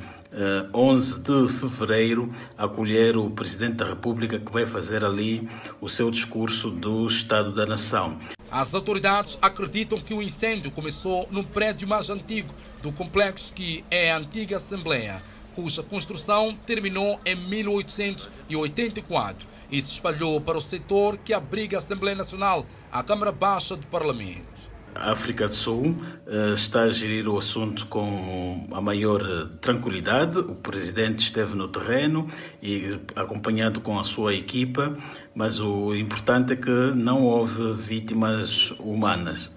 [0.74, 5.48] 11 de fevereiro, acolher o Presidente da República que vai fazer ali
[5.80, 8.18] o seu discurso do Estado da Nação.
[8.50, 14.10] As autoridades acreditam que o incêndio começou no prédio mais antigo do complexo, que é
[14.10, 15.22] a antiga Assembleia,
[15.54, 22.16] cuja construção terminou em 1884 e se espalhou para o setor que abriga a Assembleia
[22.16, 24.67] Nacional, a Câmara Baixa do Parlamento.
[24.98, 25.94] A África do Sul
[26.26, 30.40] uh, está a gerir o assunto com a maior uh, tranquilidade.
[30.40, 32.26] O presidente esteve no terreno
[32.60, 34.98] e acompanhado com a sua equipa,
[35.36, 39.48] mas o importante é que não houve vítimas humanas.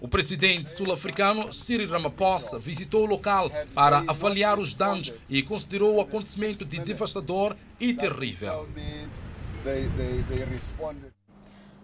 [0.00, 6.00] O presidente sul-africano Cyril Ramaphosa visitou o local para avaliar os danos e considerou o
[6.00, 8.66] acontecimento de devastador e terrível.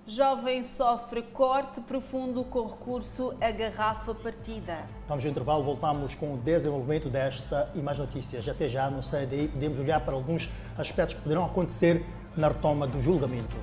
[0.09, 4.85] Jovem sofre corte profundo com recurso à garrafa partida.
[5.09, 8.49] Vamos ao intervalo, voltamos com o desenvolvimento desta e mais notícias.
[8.49, 13.03] Até já no CDI podemos olhar para alguns aspectos que poderão acontecer na retoma do
[13.03, 13.57] julgamento.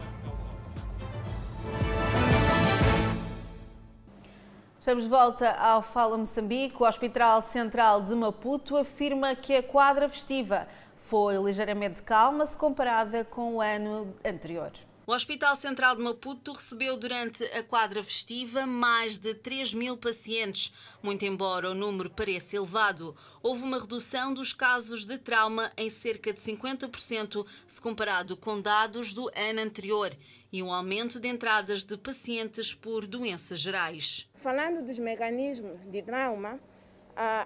[4.77, 6.75] Estamos de volta ao Fala Moçambique.
[6.77, 13.23] O Hospital Central de Maputo afirma que a quadra festiva foi ligeiramente calma se comparada
[13.23, 14.73] com o ano anterior.
[15.06, 20.74] O Hospital Central de Maputo recebeu durante a quadra festiva mais de 3 mil pacientes.
[21.02, 26.32] Muito embora o número pareça elevado, houve uma redução dos casos de trauma em cerca
[26.32, 30.16] de 50% se comparado com dados do ano anterior
[30.54, 34.30] e um aumento de entradas de pacientes por doenças gerais.
[34.42, 36.58] Falando dos mecanismos de trauma,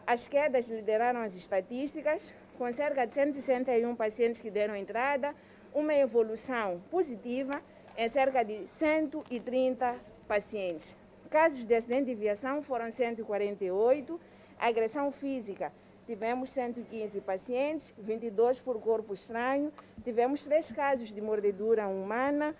[0.05, 5.33] as quedas lideraram as estatísticas, com cerca de 161 pacientes que deram entrada
[5.77, 7.61] uma evolução positiva
[7.97, 9.95] em cerca de 130
[10.27, 10.93] pacientes.
[11.29, 14.19] Casos de acidente de viação foram 148,
[14.59, 15.71] agressão física
[16.07, 19.71] tivemos 115 pacientes, 22 por corpo estranho,
[20.05, 22.55] tivemos três casos de mordedura humana.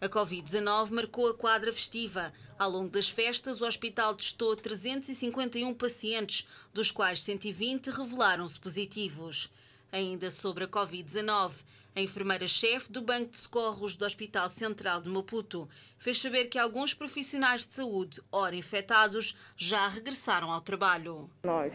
[0.00, 2.32] A Covid-19 marcou a quadra festiva.
[2.58, 9.50] Ao longo das festas, o hospital testou 351 pacientes, dos quais 120 revelaram-se positivos.
[9.92, 11.64] Ainda sobre a Covid-19,
[11.96, 16.94] a enfermeira-chefe do Banco de Socorros do Hospital Central de Maputo fez saber que alguns
[16.94, 21.28] profissionais de saúde, ora infectados, já regressaram ao trabalho.
[21.42, 21.72] Nós.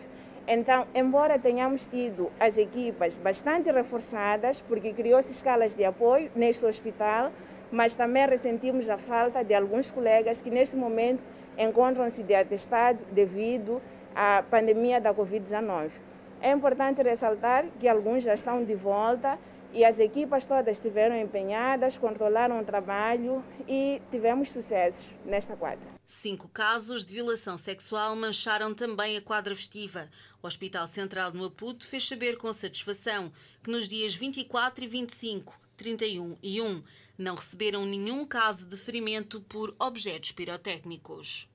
[0.48, 7.34] Então, embora tenhamos tido as equipas bastante reforçadas, porque criou-se escalas de apoio neste hospital,
[7.70, 11.22] mas também ressentimos a falta de alguns colegas que neste momento
[11.58, 13.82] encontram-se de atestado devido
[14.16, 16.05] à pandemia da Covid-19.
[16.46, 19.36] É importante ressaltar que alguns já estão de volta
[19.74, 25.84] e as equipas todas estiveram empenhadas, controlaram o trabalho e tivemos sucessos nesta quadra.
[26.06, 30.08] Cinco casos de violação sexual mancharam também a quadra festiva.
[30.44, 33.32] O Hospital Central de Maputo fez saber com satisfação
[33.64, 36.84] que nos dias 24 e 25, 31 e 1
[37.18, 41.50] não receberam nenhum caso de ferimento por objetos pirotécnicos.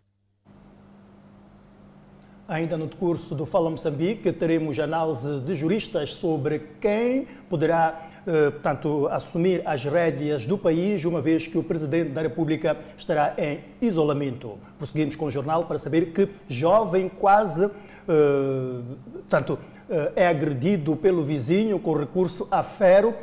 [2.50, 9.06] Ainda no curso do Fala Moçambique, teremos análise de juristas sobre quem poderá, eh, portanto,
[9.12, 14.58] assumir as rédeas do país, uma vez que o Presidente da República estará em isolamento.
[14.78, 18.80] Prosseguimos com o jornal para saber que jovem quase, eh,
[19.12, 19.56] portanto,
[19.88, 23.14] eh, é agredido pelo vizinho com recurso a ferro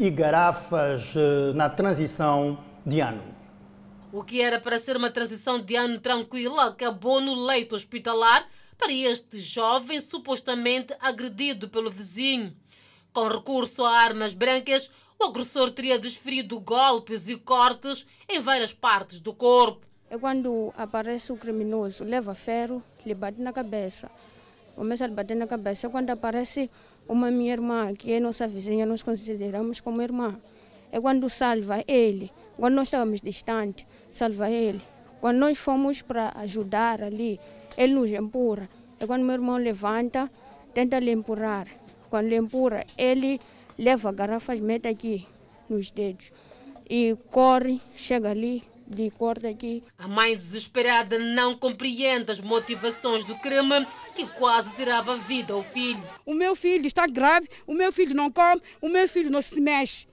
[0.00, 1.14] e garrafas
[1.54, 3.37] na transição de ano.
[4.10, 8.90] O que era para ser uma transição de ano tranquila acabou no leito hospitalar para
[8.90, 12.56] este jovem supostamente agredido pelo vizinho.
[13.12, 19.20] Com recurso a armas brancas, o agressor teria desferido golpes e cortes em várias partes
[19.20, 19.86] do corpo.
[20.08, 24.10] É quando aparece o criminoso, leva ferro, lhe bate na cabeça.
[24.74, 25.86] Começa a bater na cabeça.
[25.86, 26.70] É quando aparece
[27.06, 30.40] uma minha irmã, que é nossa vizinha, nós consideramos como irmã.
[30.90, 32.30] É quando salva ele.
[32.58, 34.82] Quando nós estávamos distantes, salva ele.
[35.20, 37.40] Quando nós fomos para ajudar ali,
[37.76, 38.68] ele nos empurra.
[39.00, 40.30] É quando meu irmão levanta,
[40.74, 41.68] tenta lhe empurrar.
[42.10, 43.40] Quando lhe empurra, ele
[43.78, 45.26] leva garrafas, mete aqui
[45.68, 46.32] nos dedos
[46.88, 49.84] e corre, chega ali, lhe corta aqui.
[49.98, 55.62] A mãe desesperada não compreende as motivações do crime que quase tirava a vida ao
[55.62, 56.02] filho.
[56.24, 59.60] O meu filho está grave, o meu filho não come, o meu filho não se
[59.60, 60.07] mexe.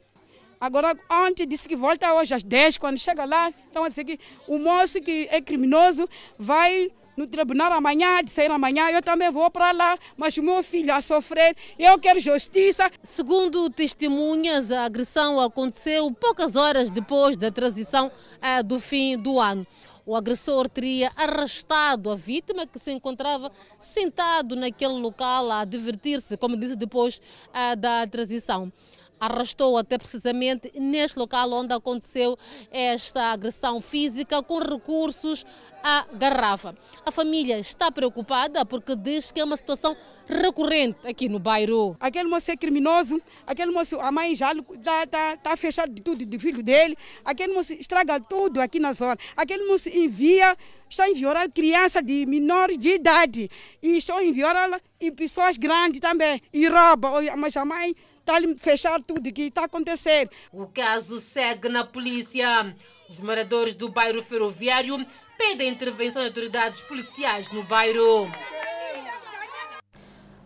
[0.65, 4.19] Agora, ontem disse que volta hoje às 10, quando chega lá, estão a dizer que
[4.47, 9.49] o moço que é criminoso vai no tribunal amanhã, de sair amanhã, eu também vou
[9.51, 12.91] para lá, mas o meu filho a sofrer, eu quero justiça.
[13.03, 19.67] Segundo testemunhas, a agressão aconteceu poucas horas depois da transição eh, do fim do ano.
[20.03, 26.57] O agressor teria arrastado a vítima que se encontrava sentado naquele local a divertir-se, como
[26.57, 28.71] disse depois uh, da transição
[29.19, 32.37] arrastou até precisamente neste local onde aconteceu
[32.71, 35.45] esta agressão física com recursos
[35.83, 36.75] à garrafa.
[37.05, 39.95] A família está preocupada porque diz que é uma situação
[40.27, 41.95] recorrente aqui no bairro.
[41.99, 46.25] Aquele moço é criminoso, aquele moço, a mãe já está tá, tá fechado de tudo,
[46.25, 50.57] de filho dele, aquele moço estraga tudo aqui na zona, aquele moço envia
[50.89, 53.49] está enviando crianças de menores de idade
[53.81, 59.01] e estão enviando e pessoas grandes também e rouba, mas a mãe está a fechar
[59.03, 60.29] tudo que está a acontecer.
[60.51, 62.75] O caso segue na polícia.
[63.07, 65.05] Os moradores do bairro ferroviário
[65.37, 68.27] pedem a intervenção de autoridades policiais no bairro.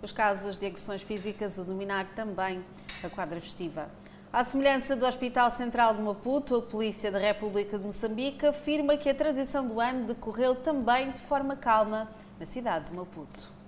[0.02, 2.64] Os casos de agressões físicas o dominar também
[3.02, 3.90] a quadra festiva.
[4.32, 9.10] À semelhança do Hospital Central de Maputo, a Polícia da República de Moçambique afirma que
[9.10, 13.59] a transição do ano decorreu também de forma calma na cidade de Maputo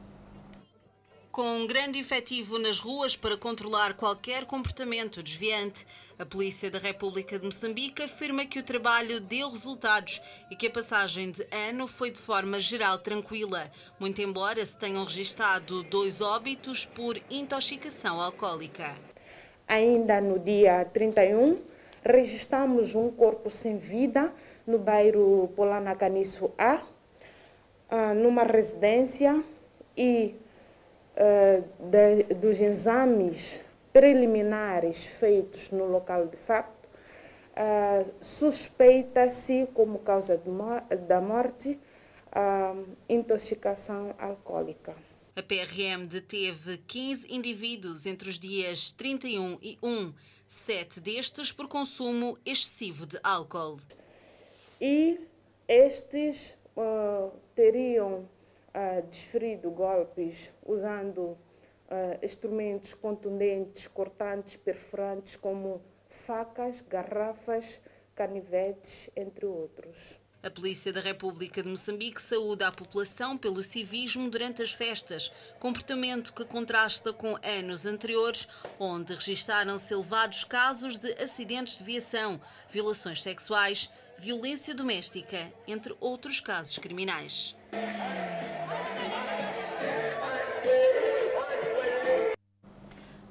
[1.32, 5.88] com um grande efetivo nas ruas para controlar qualquer comportamento desviante.
[6.20, 10.72] A Polícia da República de Moçambique afirma que o trabalho deu resultados e que a
[10.72, 16.86] passagem de ano foi de forma geral tranquila, muito embora se tenham registado dois óbitos
[16.86, 18.94] por intoxicação alcoólica.
[19.66, 21.56] Ainda no dia 31,
[22.04, 24.34] registramos um corpo sem vida
[24.68, 26.82] no bairro Polana Caniço A,
[27.90, 29.42] ah, numa residência
[29.96, 30.36] e
[31.16, 36.88] uh, de, dos exames preliminares feitos no local de facto,
[37.52, 40.42] uh, suspeita-se como causa
[41.08, 41.80] da morte
[42.32, 44.96] uh, intoxicação alcoólica.
[45.36, 50.14] A PRM deteve 15 indivíduos entre os dias 31 e 1,
[50.46, 53.80] sete destes por consumo excessivo de álcool.
[54.80, 55.20] E
[55.68, 58.28] estes uh, teriam
[59.10, 61.38] desferido golpes usando uh,
[62.24, 67.82] instrumentos contundentes, cortantes, perfurantes, como facas, garrafas,
[68.16, 70.20] canivetes, entre outros.
[70.44, 76.34] A Polícia da República de Moçambique saúda a população pelo civismo durante as festas, comportamento
[76.34, 78.48] que contrasta com anos anteriores,
[78.80, 86.80] onde registaram-se elevados casos de acidentes de viação, violações sexuais, violência doméstica, entre outros casos
[86.80, 87.56] criminais.
[87.74, 89.61] あっなんだ?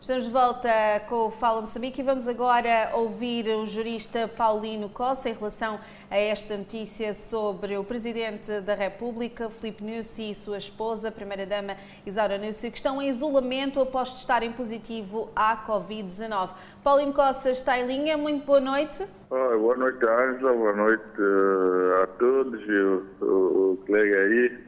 [0.00, 0.70] Estamos de volta
[1.10, 5.78] com o Fala Moçambique e vamos agora ouvir o jurista Paulino Costa em relação
[6.10, 11.76] a esta notícia sobre o Presidente da República, Filipe Nussi, e sua esposa, a Primeira-Dama
[12.06, 16.48] Isaura Nussi, que estão em isolamento após testarem positivo à Covid-19.
[16.82, 19.06] Paulino Costa está em linha, muito boa noite.
[19.28, 24.58] Oh, boa noite, Ângela, boa noite uh, a todos e o, o, o colega aí,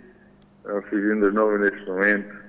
[0.67, 2.42] uh, de novo neste momento.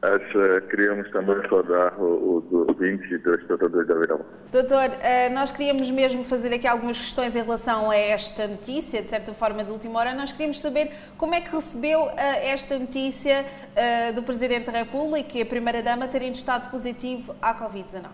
[0.00, 4.20] Acho, queríamos também saudar o, o, o 22 tratadores da Verão.
[4.52, 9.08] Doutor, eh, nós queríamos mesmo fazer aqui algumas questões em relação a esta notícia, de
[9.08, 10.14] certa forma de última hora.
[10.14, 15.36] Nós queríamos saber como é que recebeu eh, esta notícia eh, do Presidente da República
[15.36, 18.06] e a Primeira-Dama terem estado positivo à Covid-19.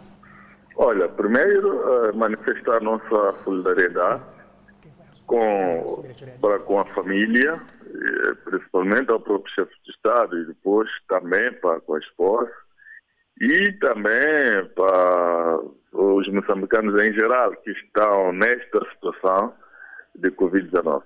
[0.77, 4.23] Olha, primeiro manifestar nossa solidariedade
[5.27, 6.05] com,
[6.41, 7.84] para com a família, eh,
[8.45, 12.51] principalmente ao próprio chefe de Estado e depois também para com a esposa
[13.41, 15.59] e também para
[15.93, 19.55] os moçambicanos em geral que estão nesta situação
[20.15, 21.03] de Covid-19.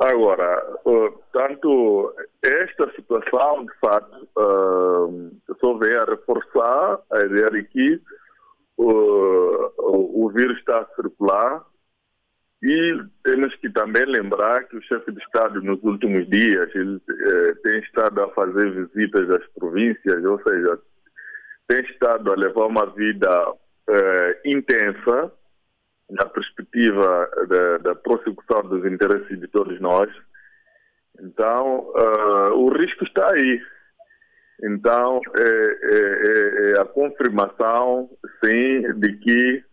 [0.00, 5.30] Agora, uh, tanto esta situação, de fato, uh,
[5.60, 8.02] só vem a reforçar a ideia de que
[8.78, 11.62] o vírus está a circular
[12.62, 17.54] e temos que também lembrar que o chefe de Estado, nos últimos dias, ele eh,
[17.62, 20.78] tem estado a fazer visitas às províncias, ou seja,
[21.66, 23.54] tem estado a levar uma vida
[23.88, 25.32] eh, intensa
[26.10, 30.10] na perspectiva da, da prossecução dos interesses de todos nós.
[31.18, 33.60] Então, uh, o risco está aí.
[34.62, 38.10] Então, é, é, é, a confirmação,
[38.44, 39.69] sim, de que é,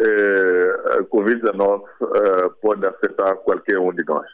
[0.00, 4.26] a Covid-19 é, pode afetar qualquer um de nós.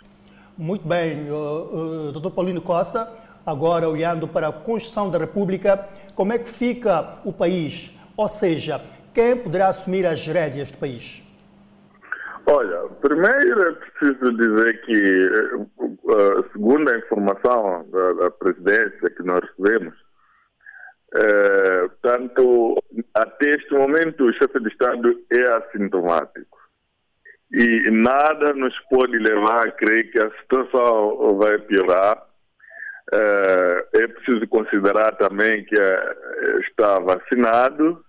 [0.59, 3.13] Muito bem, uh, uh, doutor Paulino Costa,
[3.45, 7.95] agora olhando para a Constituição da República, como é que fica o país?
[8.17, 8.81] Ou seja,
[9.13, 11.23] quem poderá assumir as rédeas do país?
[12.47, 15.27] Olha, primeiro é preciso dizer que,
[15.77, 19.95] uh, segundo a informação da, da presidência que nós recebemos,
[21.17, 22.83] uh, tanto
[23.15, 26.57] até este momento o chefe de Estado é assintomático.
[27.53, 32.27] E nada nos pode levar a crer que a situação vai piorar.
[33.13, 35.77] Uh, é preciso considerar também que
[36.69, 38.05] está vacinado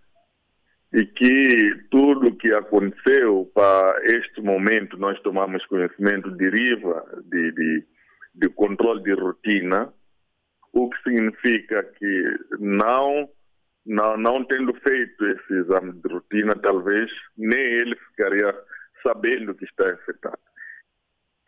[0.93, 7.83] e que tudo o que aconteceu para este momento nós tomamos conhecimento deriva de, de,
[8.33, 9.93] de controle de rotina,
[10.73, 13.29] o que significa que não,
[13.85, 18.53] não, não tendo feito esse exame de rotina, talvez nem ele ficaria
[19.03, 20.39] sabendo que está infectado.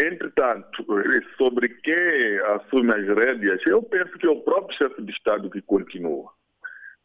[0.01, 0.85] Entretanto,
[1.37, 5.61] sobre quem assume as rédeas, eu penso que é o próprio chefe de Estado que
[5.61, 6.31] continua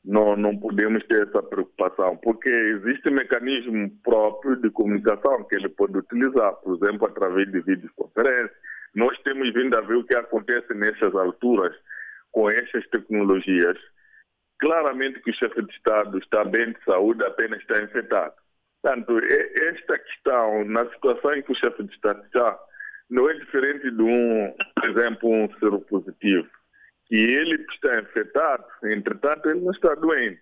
[0.05, 5.69] não, não podemos ter essa preocupação, porque existe um mecanismo próprio de comunicação que ele
[5.71, 8.55] pode utilizar, por exemplo, através de videoconferência.
[8.95, 11.75] Nós temos vindo a ver o que acontece nessas alturas
[12.35, 13.79] com essas tecnologias.
[14.59, 18.35] Claramente que o chefe de Estado está bem de saúde, apenas está infectado.
[18.83, 22.59] Portanto, esta questão, na situação em que o chefe de Estado está,
[23.09, 26.49] não é diferente de um, por exemplo, um soro positivo
[27.07, 30.41] que ele está infectado, entretanto, ele não está doente.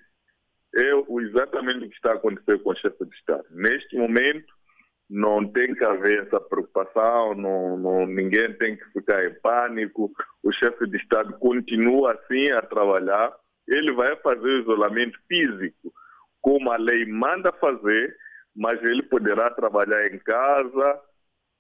[0.75, 3.45] É exatamente o que está acontecendo com o chefe de Estado.
[3.51, 4.53] Neste momento,
[5.13, 10.11] não tem que haver essa preocupação, não, não, ninguém tem que ficar em pânico.
[10.43, 13.31] O chefe de Estado continua assim a trabalhar.
[13.69, 15.93] Ele vai fazer o isolamento físico,
[16.41, 18.17] como a lei manda fazer,
[18.57, 20.99] mas ele poderá trabalhar em casa,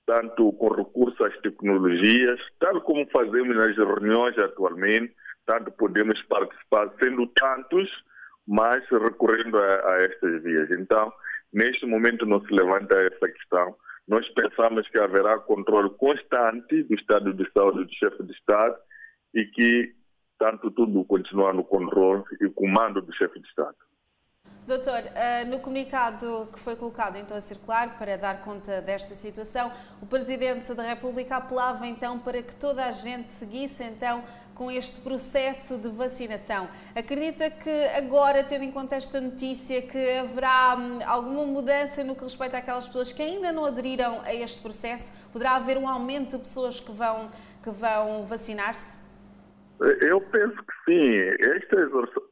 [0.06, 7.26] tanto com recurso às tecnologias, tal como fazemos nas reuniões atualmente, tanto podemos participar sendo
[7.26, 7.90] tantos,
[8.48, 10.70] mas recorrendo a, a estas vias.
[10.70, 11.12] Então,
[11.52, 13.76] neste momento não se levanta essa questão.
[14.08, 18.76] Nós pensamos que haverá controle constante do estado de saúde do chefe de Estado
[19.34, 19.94] e que
[20.38, 23.76] tanto tudo continuar no controle e comando do chefe de Estado.
[24.66, 29.72] Doutor, eh, no comunicado que foi colocado então a circular para dar conta desta situação,
[30.00, 34.22] o Presidente da República apelava então para que toda a gente seguisse então
[34.62, 36.68] com este processo de vacinação.
[36.94, 42.22] Acredita que agora, tendo em conta esta notícia, que haverá hum, alguma mudança no que
[42.22, 45.12] respeita àquelas pessoas que ainda não aderiram a este processo?
[45.32, 47.28] Poderá haver um aumento de pessoas que vão,
[47.60, 49.00] que vão vacinar-se?
[50.00, 51.18] Eu penso que sim.
[51.56, 51.76] Esta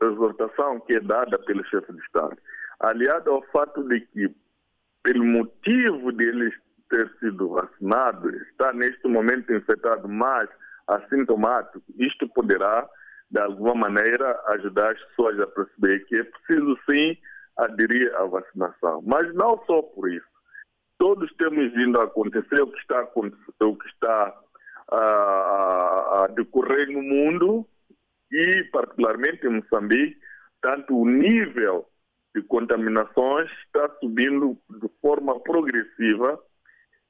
[0.07, 2.39] exortação que é dada pelo chefe de Estado,
[2.78, 4.33] aliada ao fato de que,
[5.03, 6.53] pelo motivo de ele
[6.91, 10.49] ter sido vacinado, está neste momento infectado mais
[10.97, 12.88] assintomático, isto poderá,
[13.30, 17.16] de alguma maneira, ajudar as pessoas a perceber que é preciso sim
[17.57, 19.03] aderir à vacinação.
[19.07, 20.26] Mas não só por isso.
[20.99, 23.09] Todos temos vindo a acontecer o que está,
[23.61, 24.34] o que está
[24.93, 27.66] a, a decorrer no mundo
[28.30, 30.18] e, particularmente em Moçambique,
[30.61, 31.86] tanto o nível
[32.34, 36.38] de contaminações está subindo de forma progressiva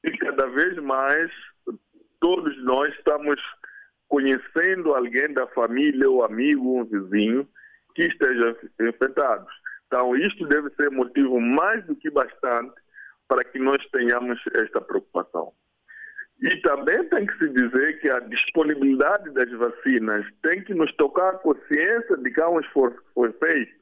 [0.05, 1.31] e cada vez mais
[2.21, 3.41] todos nós estamos
[4.11, 7.49] conhecendo alguém da família ou amigo, um vizinho
[7.95, 9.47] que esteja infectado.
[9.87, 12.75] Então, isto deve ser motivo mais do que bastante
[13.29, 15.53] para que nós tenhamos esta preocupação.
[16.43, 21.31] E também tem que se dizer que a disponibilidade das vacinas tem que nos tocar
[21.31, 23.73] a consciência de que há um esforço que foi feito.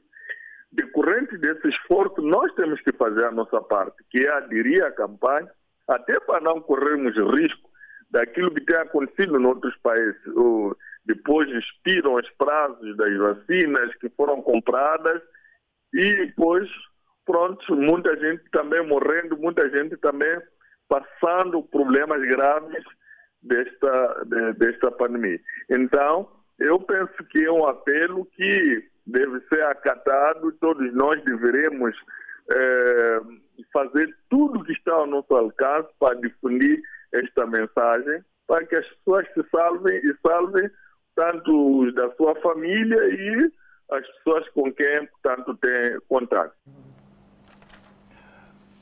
[0.72, 5.48] Decorrente desse esforço, nós temos que fazer a nossa parte, que é aderir à campanha,
[5.88, 7.67] até para não corrermos risco
[8.10, 10.20] daquilo que tem acontecido em outros países.
[11.04, 15.22] Depois expiram os prazos das vacinas que foram compradas
[15.92, 16.68] e depois,
[17.24, 20.38] pronto, muita gente também morrendo, muita gente também
[20.88, 22.84] passando problemas graves
[23.42, 25.40] desta, de, desta pandemia.
[25.70, 26.28] Então,
[26.58, 31.94] eu penso que é um apelo que deve ser acatado, todos nós deveremos
[32.50, 33.20] é,
[33.72, 36.82] fazer tudo que está ao nosso alcance para difundir
[37.12, 40.70] esta mensagem, para que as pessoas se salvem e salvem
[41.14, 43.52] tanto os da sua família e
[43.90, 46.54] as pessoas com quem tanto tem contato.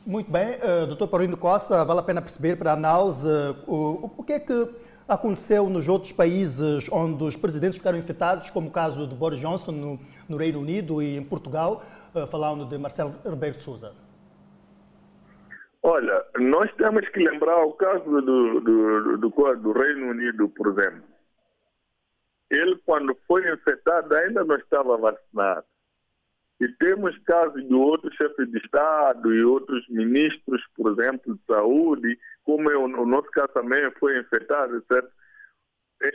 [0.05, 4.13] Muito bem, uh, doutor Paulino Costa, vale a pena perceber para a análise uh, o,
[4.19, 4.71] o que é que
[5.09, 9.73] aconteceu nos outros países onde os presidentes ficaram infectados, como o caso de Boris Johnson
[9.73, 11.83] no, no Reino Unido e em Portugal,
[12.15, 14.06] uh, falando de Marcelo Rebelo de Sousa.
[15.89, 21.05] Olha, nós temos que lembrar o caso do, do, do, do Reino Unido, por exemplo.
[22.51, 25.65] Ele, quando foi infectado, ainda não estava vacinado.
[26.61, 32.19] E temos casos de outros chefes de Estado e outros ministros, por exemplo, de saúde,
[32.43, 35.09] como é o, o nosso caso também foi infectado, etc.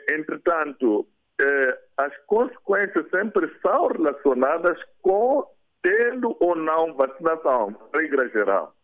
[0.09, 1.07] Entretanto,
[1.39, 5.47] eh, as consequências sempre são relacionadas com
[5.81, 8.75] tendo ou não vacinação, regra geral.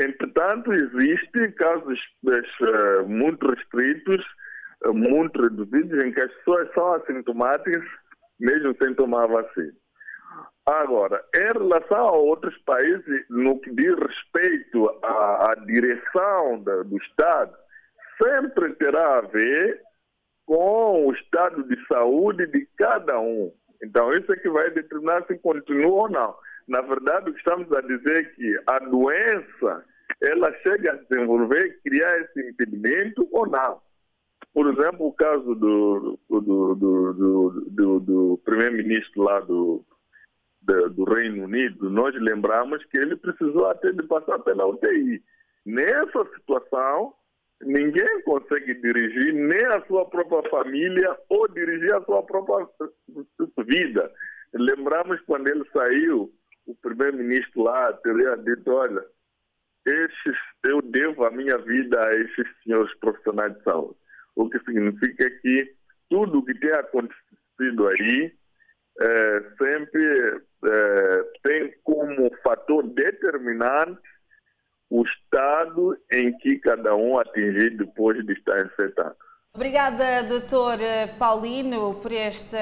[0.00, 4.24] Entretanto, existem casos uh, muito restritos,
[4.86, 7.84] uh, muito reduzidos, em que as pessoas são assintomáticas,
[8.38, 9.74] mesmo sem tomar vacina.
[10.66, 16.96] Agora, em relação a outros países, no que diz respeito à, à direção da, do
[16.96, 17.54] Estado,
[18.22, 19.82] sempre terá a ver
[20.46, 23.52] com o estado de saúde de cada um.
[23.82, 26.34] Então, isso é que vai determinar se continua ou não.
[26.68, 29.84] Na verdade, o que estamos a dizer é que a doença,
[30.20, 33.80] ela chega a desenvolver, criar esse impedimento ou não.
[34.52, 39.84] Por exemplo, o caso do, do, do, do, do primeiro-ministro lá do,
[40.62, 45.22] do Reino Unido, nós lembramos que ele precisou até de passar pela UTI.
[45.64, 47.14] Nessa situação,
[47.62, 52.66] ninguém consegue dirigir nem a sua própria família ou dirigir a sua própria
[53.58, 54.12] vida.
[54.52, 56.32] Lembramos quando ele saiu,
[56.66, 59.04] o primeiro-ministro lá teria dito, olha,
[59.86, 63.98] esses, eu devo a minha vida a esses senhores profissionais de saúde.
[64.36, 65.74] O que significa que
[66.08, 68.32] tudo o que tem acontecido aí
[69.00, 74.00] é, sempre é, tem como fator determinante
[74.90, 79.16] o estado em que cada um atingir depois de estar infectado.
[79.52, 80.78] Obrigada, doutor
[81.18, 82.56] Paulino, por este,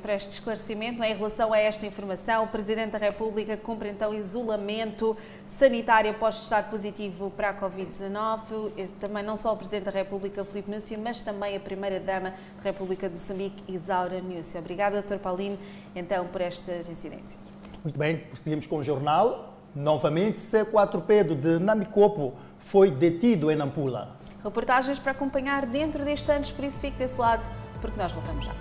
[0.00, 2.44] por este esclarecimento em relação a esta informação.
[2.44, 5.16] O Presidente da República cumpre então isolamento
[5.48, 8.88] sanitário após estar positivo para a Covid-19.
[9.00, 13.08] Também não só o Presidente da República, Filipe Núcio, mas também a Primeira-Dama da República
[13.08, 14.60] de Moçambique, Isaura Núcio.
[14.60, 15.58] Obrigada, doutor Paulino,
[15.92, 17.36] então, por estas incidências.
[17.82, 19.54] Muito bem, prosseguimos com o jornal.
[19.74, 24.17] Novamente, C4 Pedro de Namicopo foi detido em Nampula.
[24.48, 27.46] Reportagens para acompanhar dentro deste ano, por isso fique desse lado,
[27.82, 28.52] porque nós voltamos já.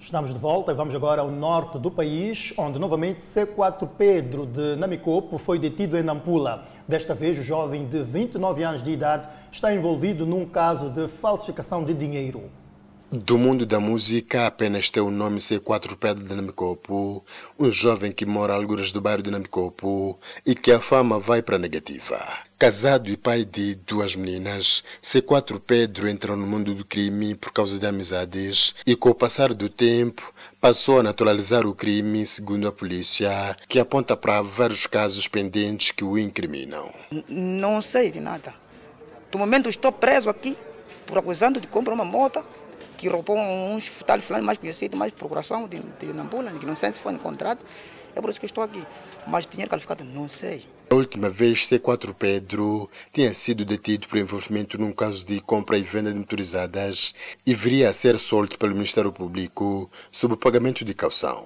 [0.00, 4.74] Estamos de volta e vamos agora ao norte do país, onde novamente C4 Pedro de
[4.74, 6.66] Namicopo foi detido em Nampula.
[6.88, 11.84] Desta vez, o jovem de 29 anos de idade está envolvido num caso de falsificação
[11.84, 12.50] de dinheiro.
[13.10, 17.24] Do mundo da música, apenas tem o nome C4 Pedro de Namicopo,
[17.56, 21.40] um jovem que mora a alguras do bairro de Namicopo e que a fama vai
[21.40, 22.18] para negativa.
[22.58, 27.78] Casado e pai de duas meninas, C4 Pedro entrou no mundo do crime por causa
[27.78, 32.72] de amizades e, com o passar do tempo, passou a naturalizar o crime, segundo a
[32.72, 36.90] polícia, que aponta para vários casos pendentes que o incriminam.
[37.28, 38.52] Não sei de nada.
[39.30, 40.58] Do momento estou preso aqui
[41.06, 42.44] por acusando de comprar uma moto
[42.96, 46.92] que roubou uns tal fulano mais conhecido, mais procuração de, de Nampula, que não sei
[46.92, 47.60] se foi encontrado.
[48.14, 48.82] É por isso que estou aqui.
[49.26, 50.64] Mas dinheiro qualificado, não sei.
[50.88, 55.82] A última vez, C4 Pedro tinha sido detido por envolvimento num caso de compra e
[55.82, 57.12] venda de motorizadas
[57.44, 61.44] e viria a ser solto pelo Ministério Público sob o pagamento de caução.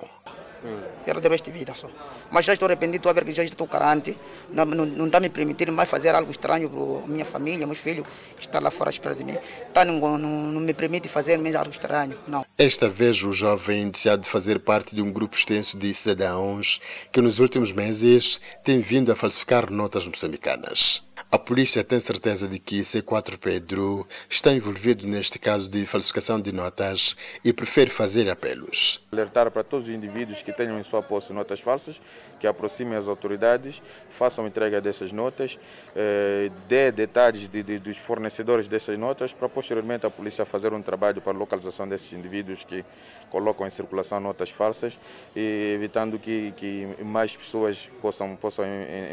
[0.63, 1.89] Quero ter esta vida só.
[2.31, 4.17] Mas já estou arrependido, estou a ver que já estou carente.
[4.51, 8.07] Não, não, não está me permitindo mais fazer algo estranho para minha família, meus filhos,
[8.37, 9.37] que estão lá fora à espera de mim.
[9.73, 12.45] Tá, não, não, não me permite fazer mesmo algo estranho, não.
[12.57, 16.81] Esta vez o jovem decide fazer parte de um grupo extenso de cidadãos
[17.13, 21.03] que nos últimos meses tem vindo a falsificar notas moçambicanas.
[21.33, 26.51] A polícia tem certeza de que C4 Pedro está envolvido neste caso de falsificação de
[26.51, 29.01] notas e prefere fazer apelos.
[29.13, 32.01] Alertar para todos os indivíduos que tenham sua posse notas falsas,
[32.38, 33.80] que aproximem as autoridades,
[34.11, 35.59] façam entrega dessas notas,
[35.95, 40.82] eh, dê detalhes de, de, dos fornecedores dessas notas, para posteriormente a polícia fazer um
[40.82, 42.84] trabalho para localização desses indivíduos que
[43.30, 44.99] colocam em circulação notas falsas
[45.34, 48.64] e evitando que, que mais pessoas possam, possam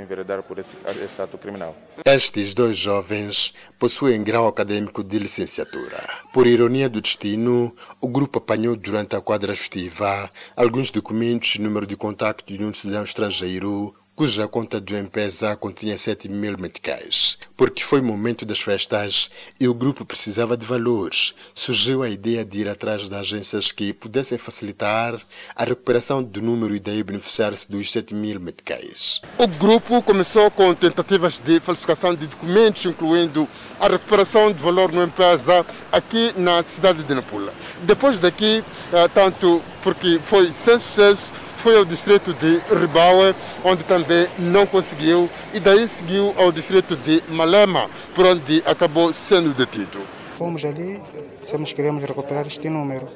[0.02, 1.76] enveredar por esse, esse ato criminal.
[2.04, 5.98] Estes dois jovens possuem grau acadêmico de licenciatura.
[6.34, 11.98] Por ironia do destino, o grupo apanhou durante a quadra festiva alguns documentos número de
[11.98, 17.38] contacto de um cidadão estrangeiro cuja conta do M-Pesa continha 7 mil meticais.
[17.56, 22.62] Porque foi momento das festas e o grupo precisava de valores, surgiu a ideia de
[22.62, 25.22] ir atrás de agências que pudessem facilitar
[25.56, 29.22] a recuperação do número e daí beneficiar-se dos 7 mil meticais.
[29.38, 33.48] O grupo começou com tentativas de falsificação de documentos, incluindo
[33.80, 37.54] a recuperação de valor no M-Pesa aqui na cidade de Nampula.
[37.84, 44.28] Depois daqui, eh, tanto porque foi sem sucesso, foi ao distrito de Ribaue, onde também
[44.38, 50.00] não conseguiu, e daí seguiu ao distrito de Malema, por onde acabou sendo detido.
[50.38, 51.02] Fomos ali,
[51.42, 53.10] dissemos que queríamos recuperar este número,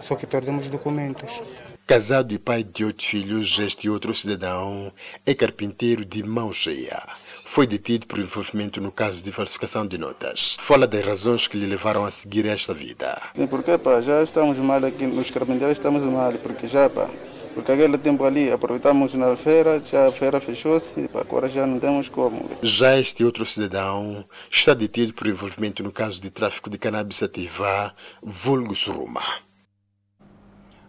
[0.00, 1.42] só que perdemos documentos.
[1.86, 4.92] Casado e pai de oito filhos, este outro cidadão
[5.26, 7.02] é carpinteiro de mão cheia.
[7.44, 10.56] Foi detido por envolvimento no caso de falsificação de notas.
[10.60, 13.20] Fala das razões que lhe levaram a seguir esta vida.
[13.34, 17.10] Sim, porque pá, já estamos mal aqui, nos carpinteiros estamos mal, porque já pá,
[17.50, 22.08] porque aquele tempo ali aproveitamos na feira, já a feira fechou-se, agora já não temos
[22.08, 22.50] como.
[22.62, 27.94] Já este outro cidadão está detido por envolvimento no caso de tráfico de cannabis ativa,
[28.22, 29.22] vulgo suruma.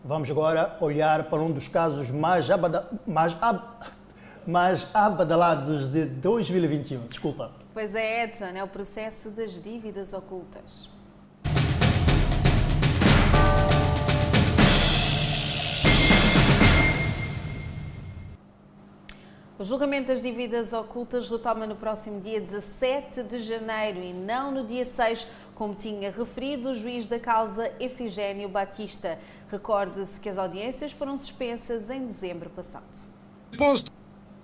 [0.03, 3.61] Vamos agora olhar para um dos casos mais, abada, mais, ab,
[4.47, 7.07] mais abadalados de 2021.
[7.07, 7.51] Desculpa.
[7.73, 10.90] Pois é, Edson, é o processo das dívidas ocultas.
[19.61, 24.65] O julgamento das dívidas ocultas retoma no próximo dia 17 de janeiro e não no
[24.65, 29.19] dia 6, como tinha referido o juiz da causa Efigênio Batista.
[29.51, 32.87] Recorde-se que as audiências foram suspensas em dezembro passado.
[33.51, 33.91] De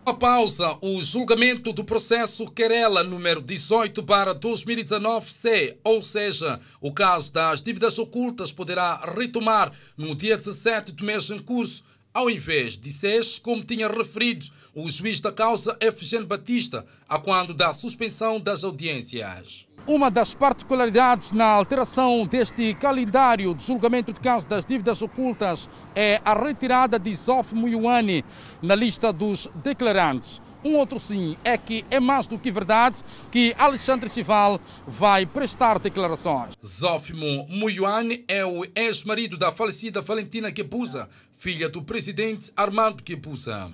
[0.05, 7.33] uma pausa, o julgamento do processo Querela número 18 para 2019-C, ou seja, o caso
[7.33, 11.83] das dívidas ocultas, poderá retomar no dia 17 do mês em curso,
[12.17, 17.53] ao invés de seis, como tinha referido o juiz da causa Efigênio Batista, a quando
[17.53, 19.67] da suspensão das audiências.
[19.85, 26.19] Uma das particularidades na alteração deste calendário de julgamento de casos das dívidas ocultas é
[26.25, 28.25] a retirada de Zof Muyuani
[28.63, 30.41] na lista dos declarantes.
[30.67, 33.01] Um outro sim é que é mais do que verdade
[33.31, 36.55] que Alexandre Chival vai prestar declarações.
[36.65, 41.07] Zófimo Muyuani é o ex-marido da falecida Valentina Quebuza,
[41.39, 43.71] filha do presidente Armando Quebuza.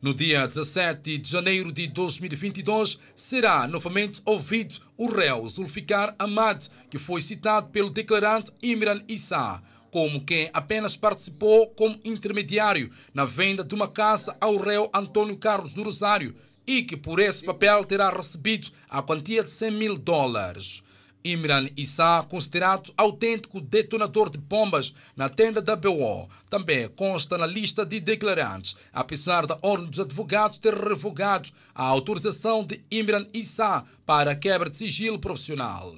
[0.00, 7.00] No dia 17 de janeiro de 2022, será novamente ouvido o réu Zulficar Ahmad, que
[7.00, 9.60] foi citado pelo declarante Imran Issa
[9.90, 15.74] como quem apenas participou como intermediário na venda de uma casa ao réu Antônio Carlos
[15.74, 16.34] do Rosário
[16.66, 20.82] e que por esse papel terá recebido a quantia de 100 mil dólares.
[21.24, 27.84] Imran Issa, considerado autêntico detonador de bombas na tenda da BO, também consta na lista
[27.84, 34.36] de declarantes, apesar da Ordem dos Advogados ter revogado a autorização de Imran Issa para
[34.36, 35.96] quebra de sigilo profissional.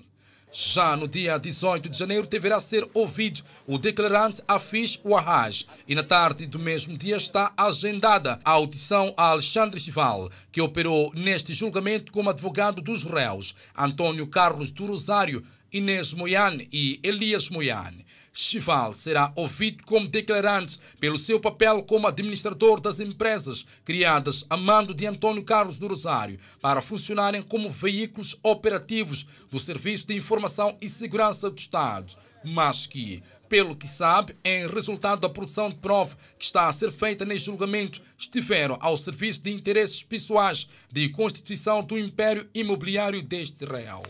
[0.52, 6.02] Já no dia 18 de janeiro deverá ser ouvido o declarante Afish Wahaj e na
[6.02, 12.10] tarde do mesmo dia está agendada a audição a Alexandre Chival, que operou neste julgamento
[12.10, 18.04] como advogado dos réus Antônio Carlos do Rosário, Inês Moiane e Elias Moiane.
[18.32, 24.94] Chival será ouvido como declarante pelo seu papel como administrador das empresas criadas a mando
[24.94, 30.88] de Antônio Carlos do Rosário para funcionarem como veículos operativos do Serviço de Informação e
[30.88, 32.14] Segurança do Estado,
[32.44, 36.92] mas que, pelo que sabe, em resultado da produção de prova que está a ser
[36.92, 43.64] feita neste julgamento, estiveram ao serviço de interesses pessoais de constituição do império imobiliário deste
[43.64, 44.02] réu.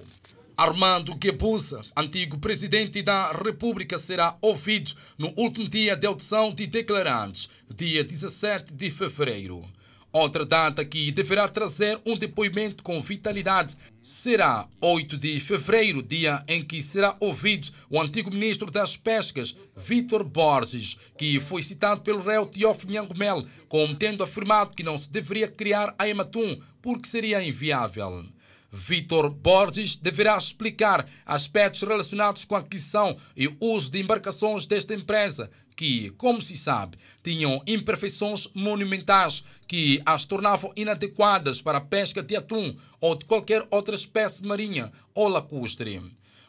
[0.61, 7.49] Armando Guebuza, antigo presidente da República, será ouvido no último dia de audição de declarantes,
[7.75, 9.67] dia 17 de fevereiro.
[10.13, 16.61] Outra data que deverá trazer um depoimento com vitalidade será 8 de fevereiro, dia em
[16.61, 22.45] que será ouvido o antigo ministro das Pescas, Vitor Borges, que foi citado pelo réu
[22.45, 28.27] Teófilo Nhangomel como tendo afirmado que não se deveria criar a Ematum porque seria inviável.
[28.73, 35.51] Vitor Borges deverá explicar aspectos relacionados com a aquisição e uso de embarcações desta empresa,
[35.77, 42.37] que, como se sabe, tinham imperfeições monumentais que as tornavam inadequadas para a pesca de
[42.37, 46.01] atum ou de qualquer outra espécie marinha ou lacustre.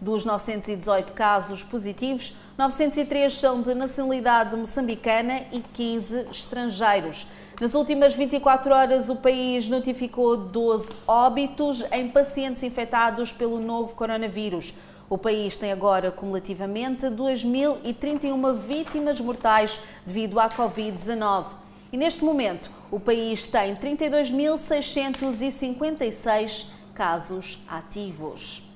[0.00, 7.26] Dos 918 casos positivos, 903 são de nacionalidade moçambicana e 15 estrangeiros.
[7.60, 14.72] Nas últimas 24 horas, o país notificou 12 óbitos em pacientes infectados pelo novo coronavírus.
[15.10, 21.46] O país tem agora cumulativamente 2.031 vítimas mortais devido à Covid-19.
[21.90, 28.67] E neste momento, o país tem 32.656 casos ativos.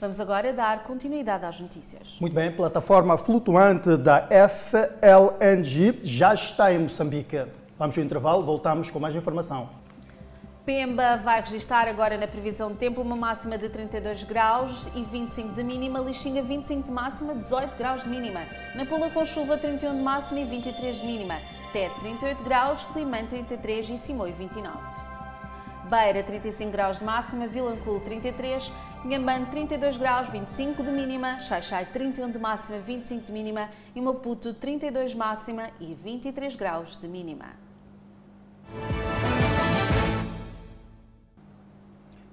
[0.00, 2.18] Vamos agora dar continuidade às notícias.
[2.20, 7.44] Muito bem, a plataforma flutuante da FLNG já está em Moçambique.
[7.76, 9.68] Vamos ao intervalo, voltamos com mais informação.
[10.64, 15.54] Pemba vai registrar agora na previsão de tempo uma máxima de 32 graus e 25
[15.54, 18.40] de mínima, Lixinga 25 de máxima, 18 graus de mínima.
[18.76, 21.40] Nampula com chuva 31 de máxima e 23 de mínima.
[21.72, 24.76] Tete 38 graus, Climã 33 e Simões 29.
[25.88, 28.70] Beira 35 graus de máxima, Vilanculo 33,
[29.04, 34.52] Inhambane 32 graus, 25 de mínima, Xaixai 31 de máxima, 25 de mínima e Maputo
[34.52, 37.46] 32 de máxima e 23 graus de mínima.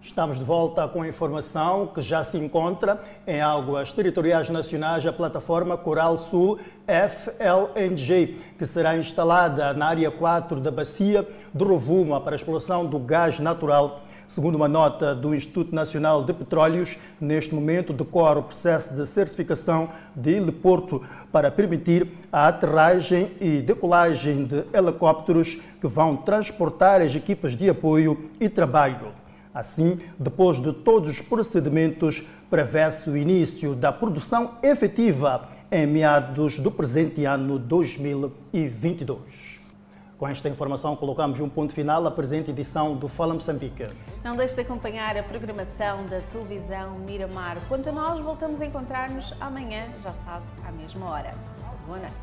[0.01, 5.13] Estamos de volta com a informação que já se encontra em águas territoriais nacionais a
[5.13, 12.33] plataforma Coral Sul FLNG, que será instalada na área 4 da bacia de Rovuma para
[12.33, 14.01] a exploração do gás natural.
[14.27, 19.89] Segundo uma nota do Instituto Nacional de Petróleos, neste momento decorre o processo de certificação
[20.15, 21.01] de heliporto
[21.31, 28.29] para permitir a aterragem e decolagem de helicópteros que vão transportar as equipas de apoio
[28.39, 29.13] e trabalho.
[29.53, 36.71] Assim, depois de todos os procedimentos, prevê-se o início da produção efetiva em meados do
[36.71, 39.44] presente ano 2022.
[40.17, 43.85] Com esta informação, colocamos um ponto final à presente edição do Fala Moçambique.
[44.23, 47.57] Não deixe de acompanhar a programação da televisão Miramar.
[47.67, 51.31] Quanto a nós, voltamos a encontrar-nos amanhã, já sabe, à mesma hora.
[51.85, 52.15] Boa noite.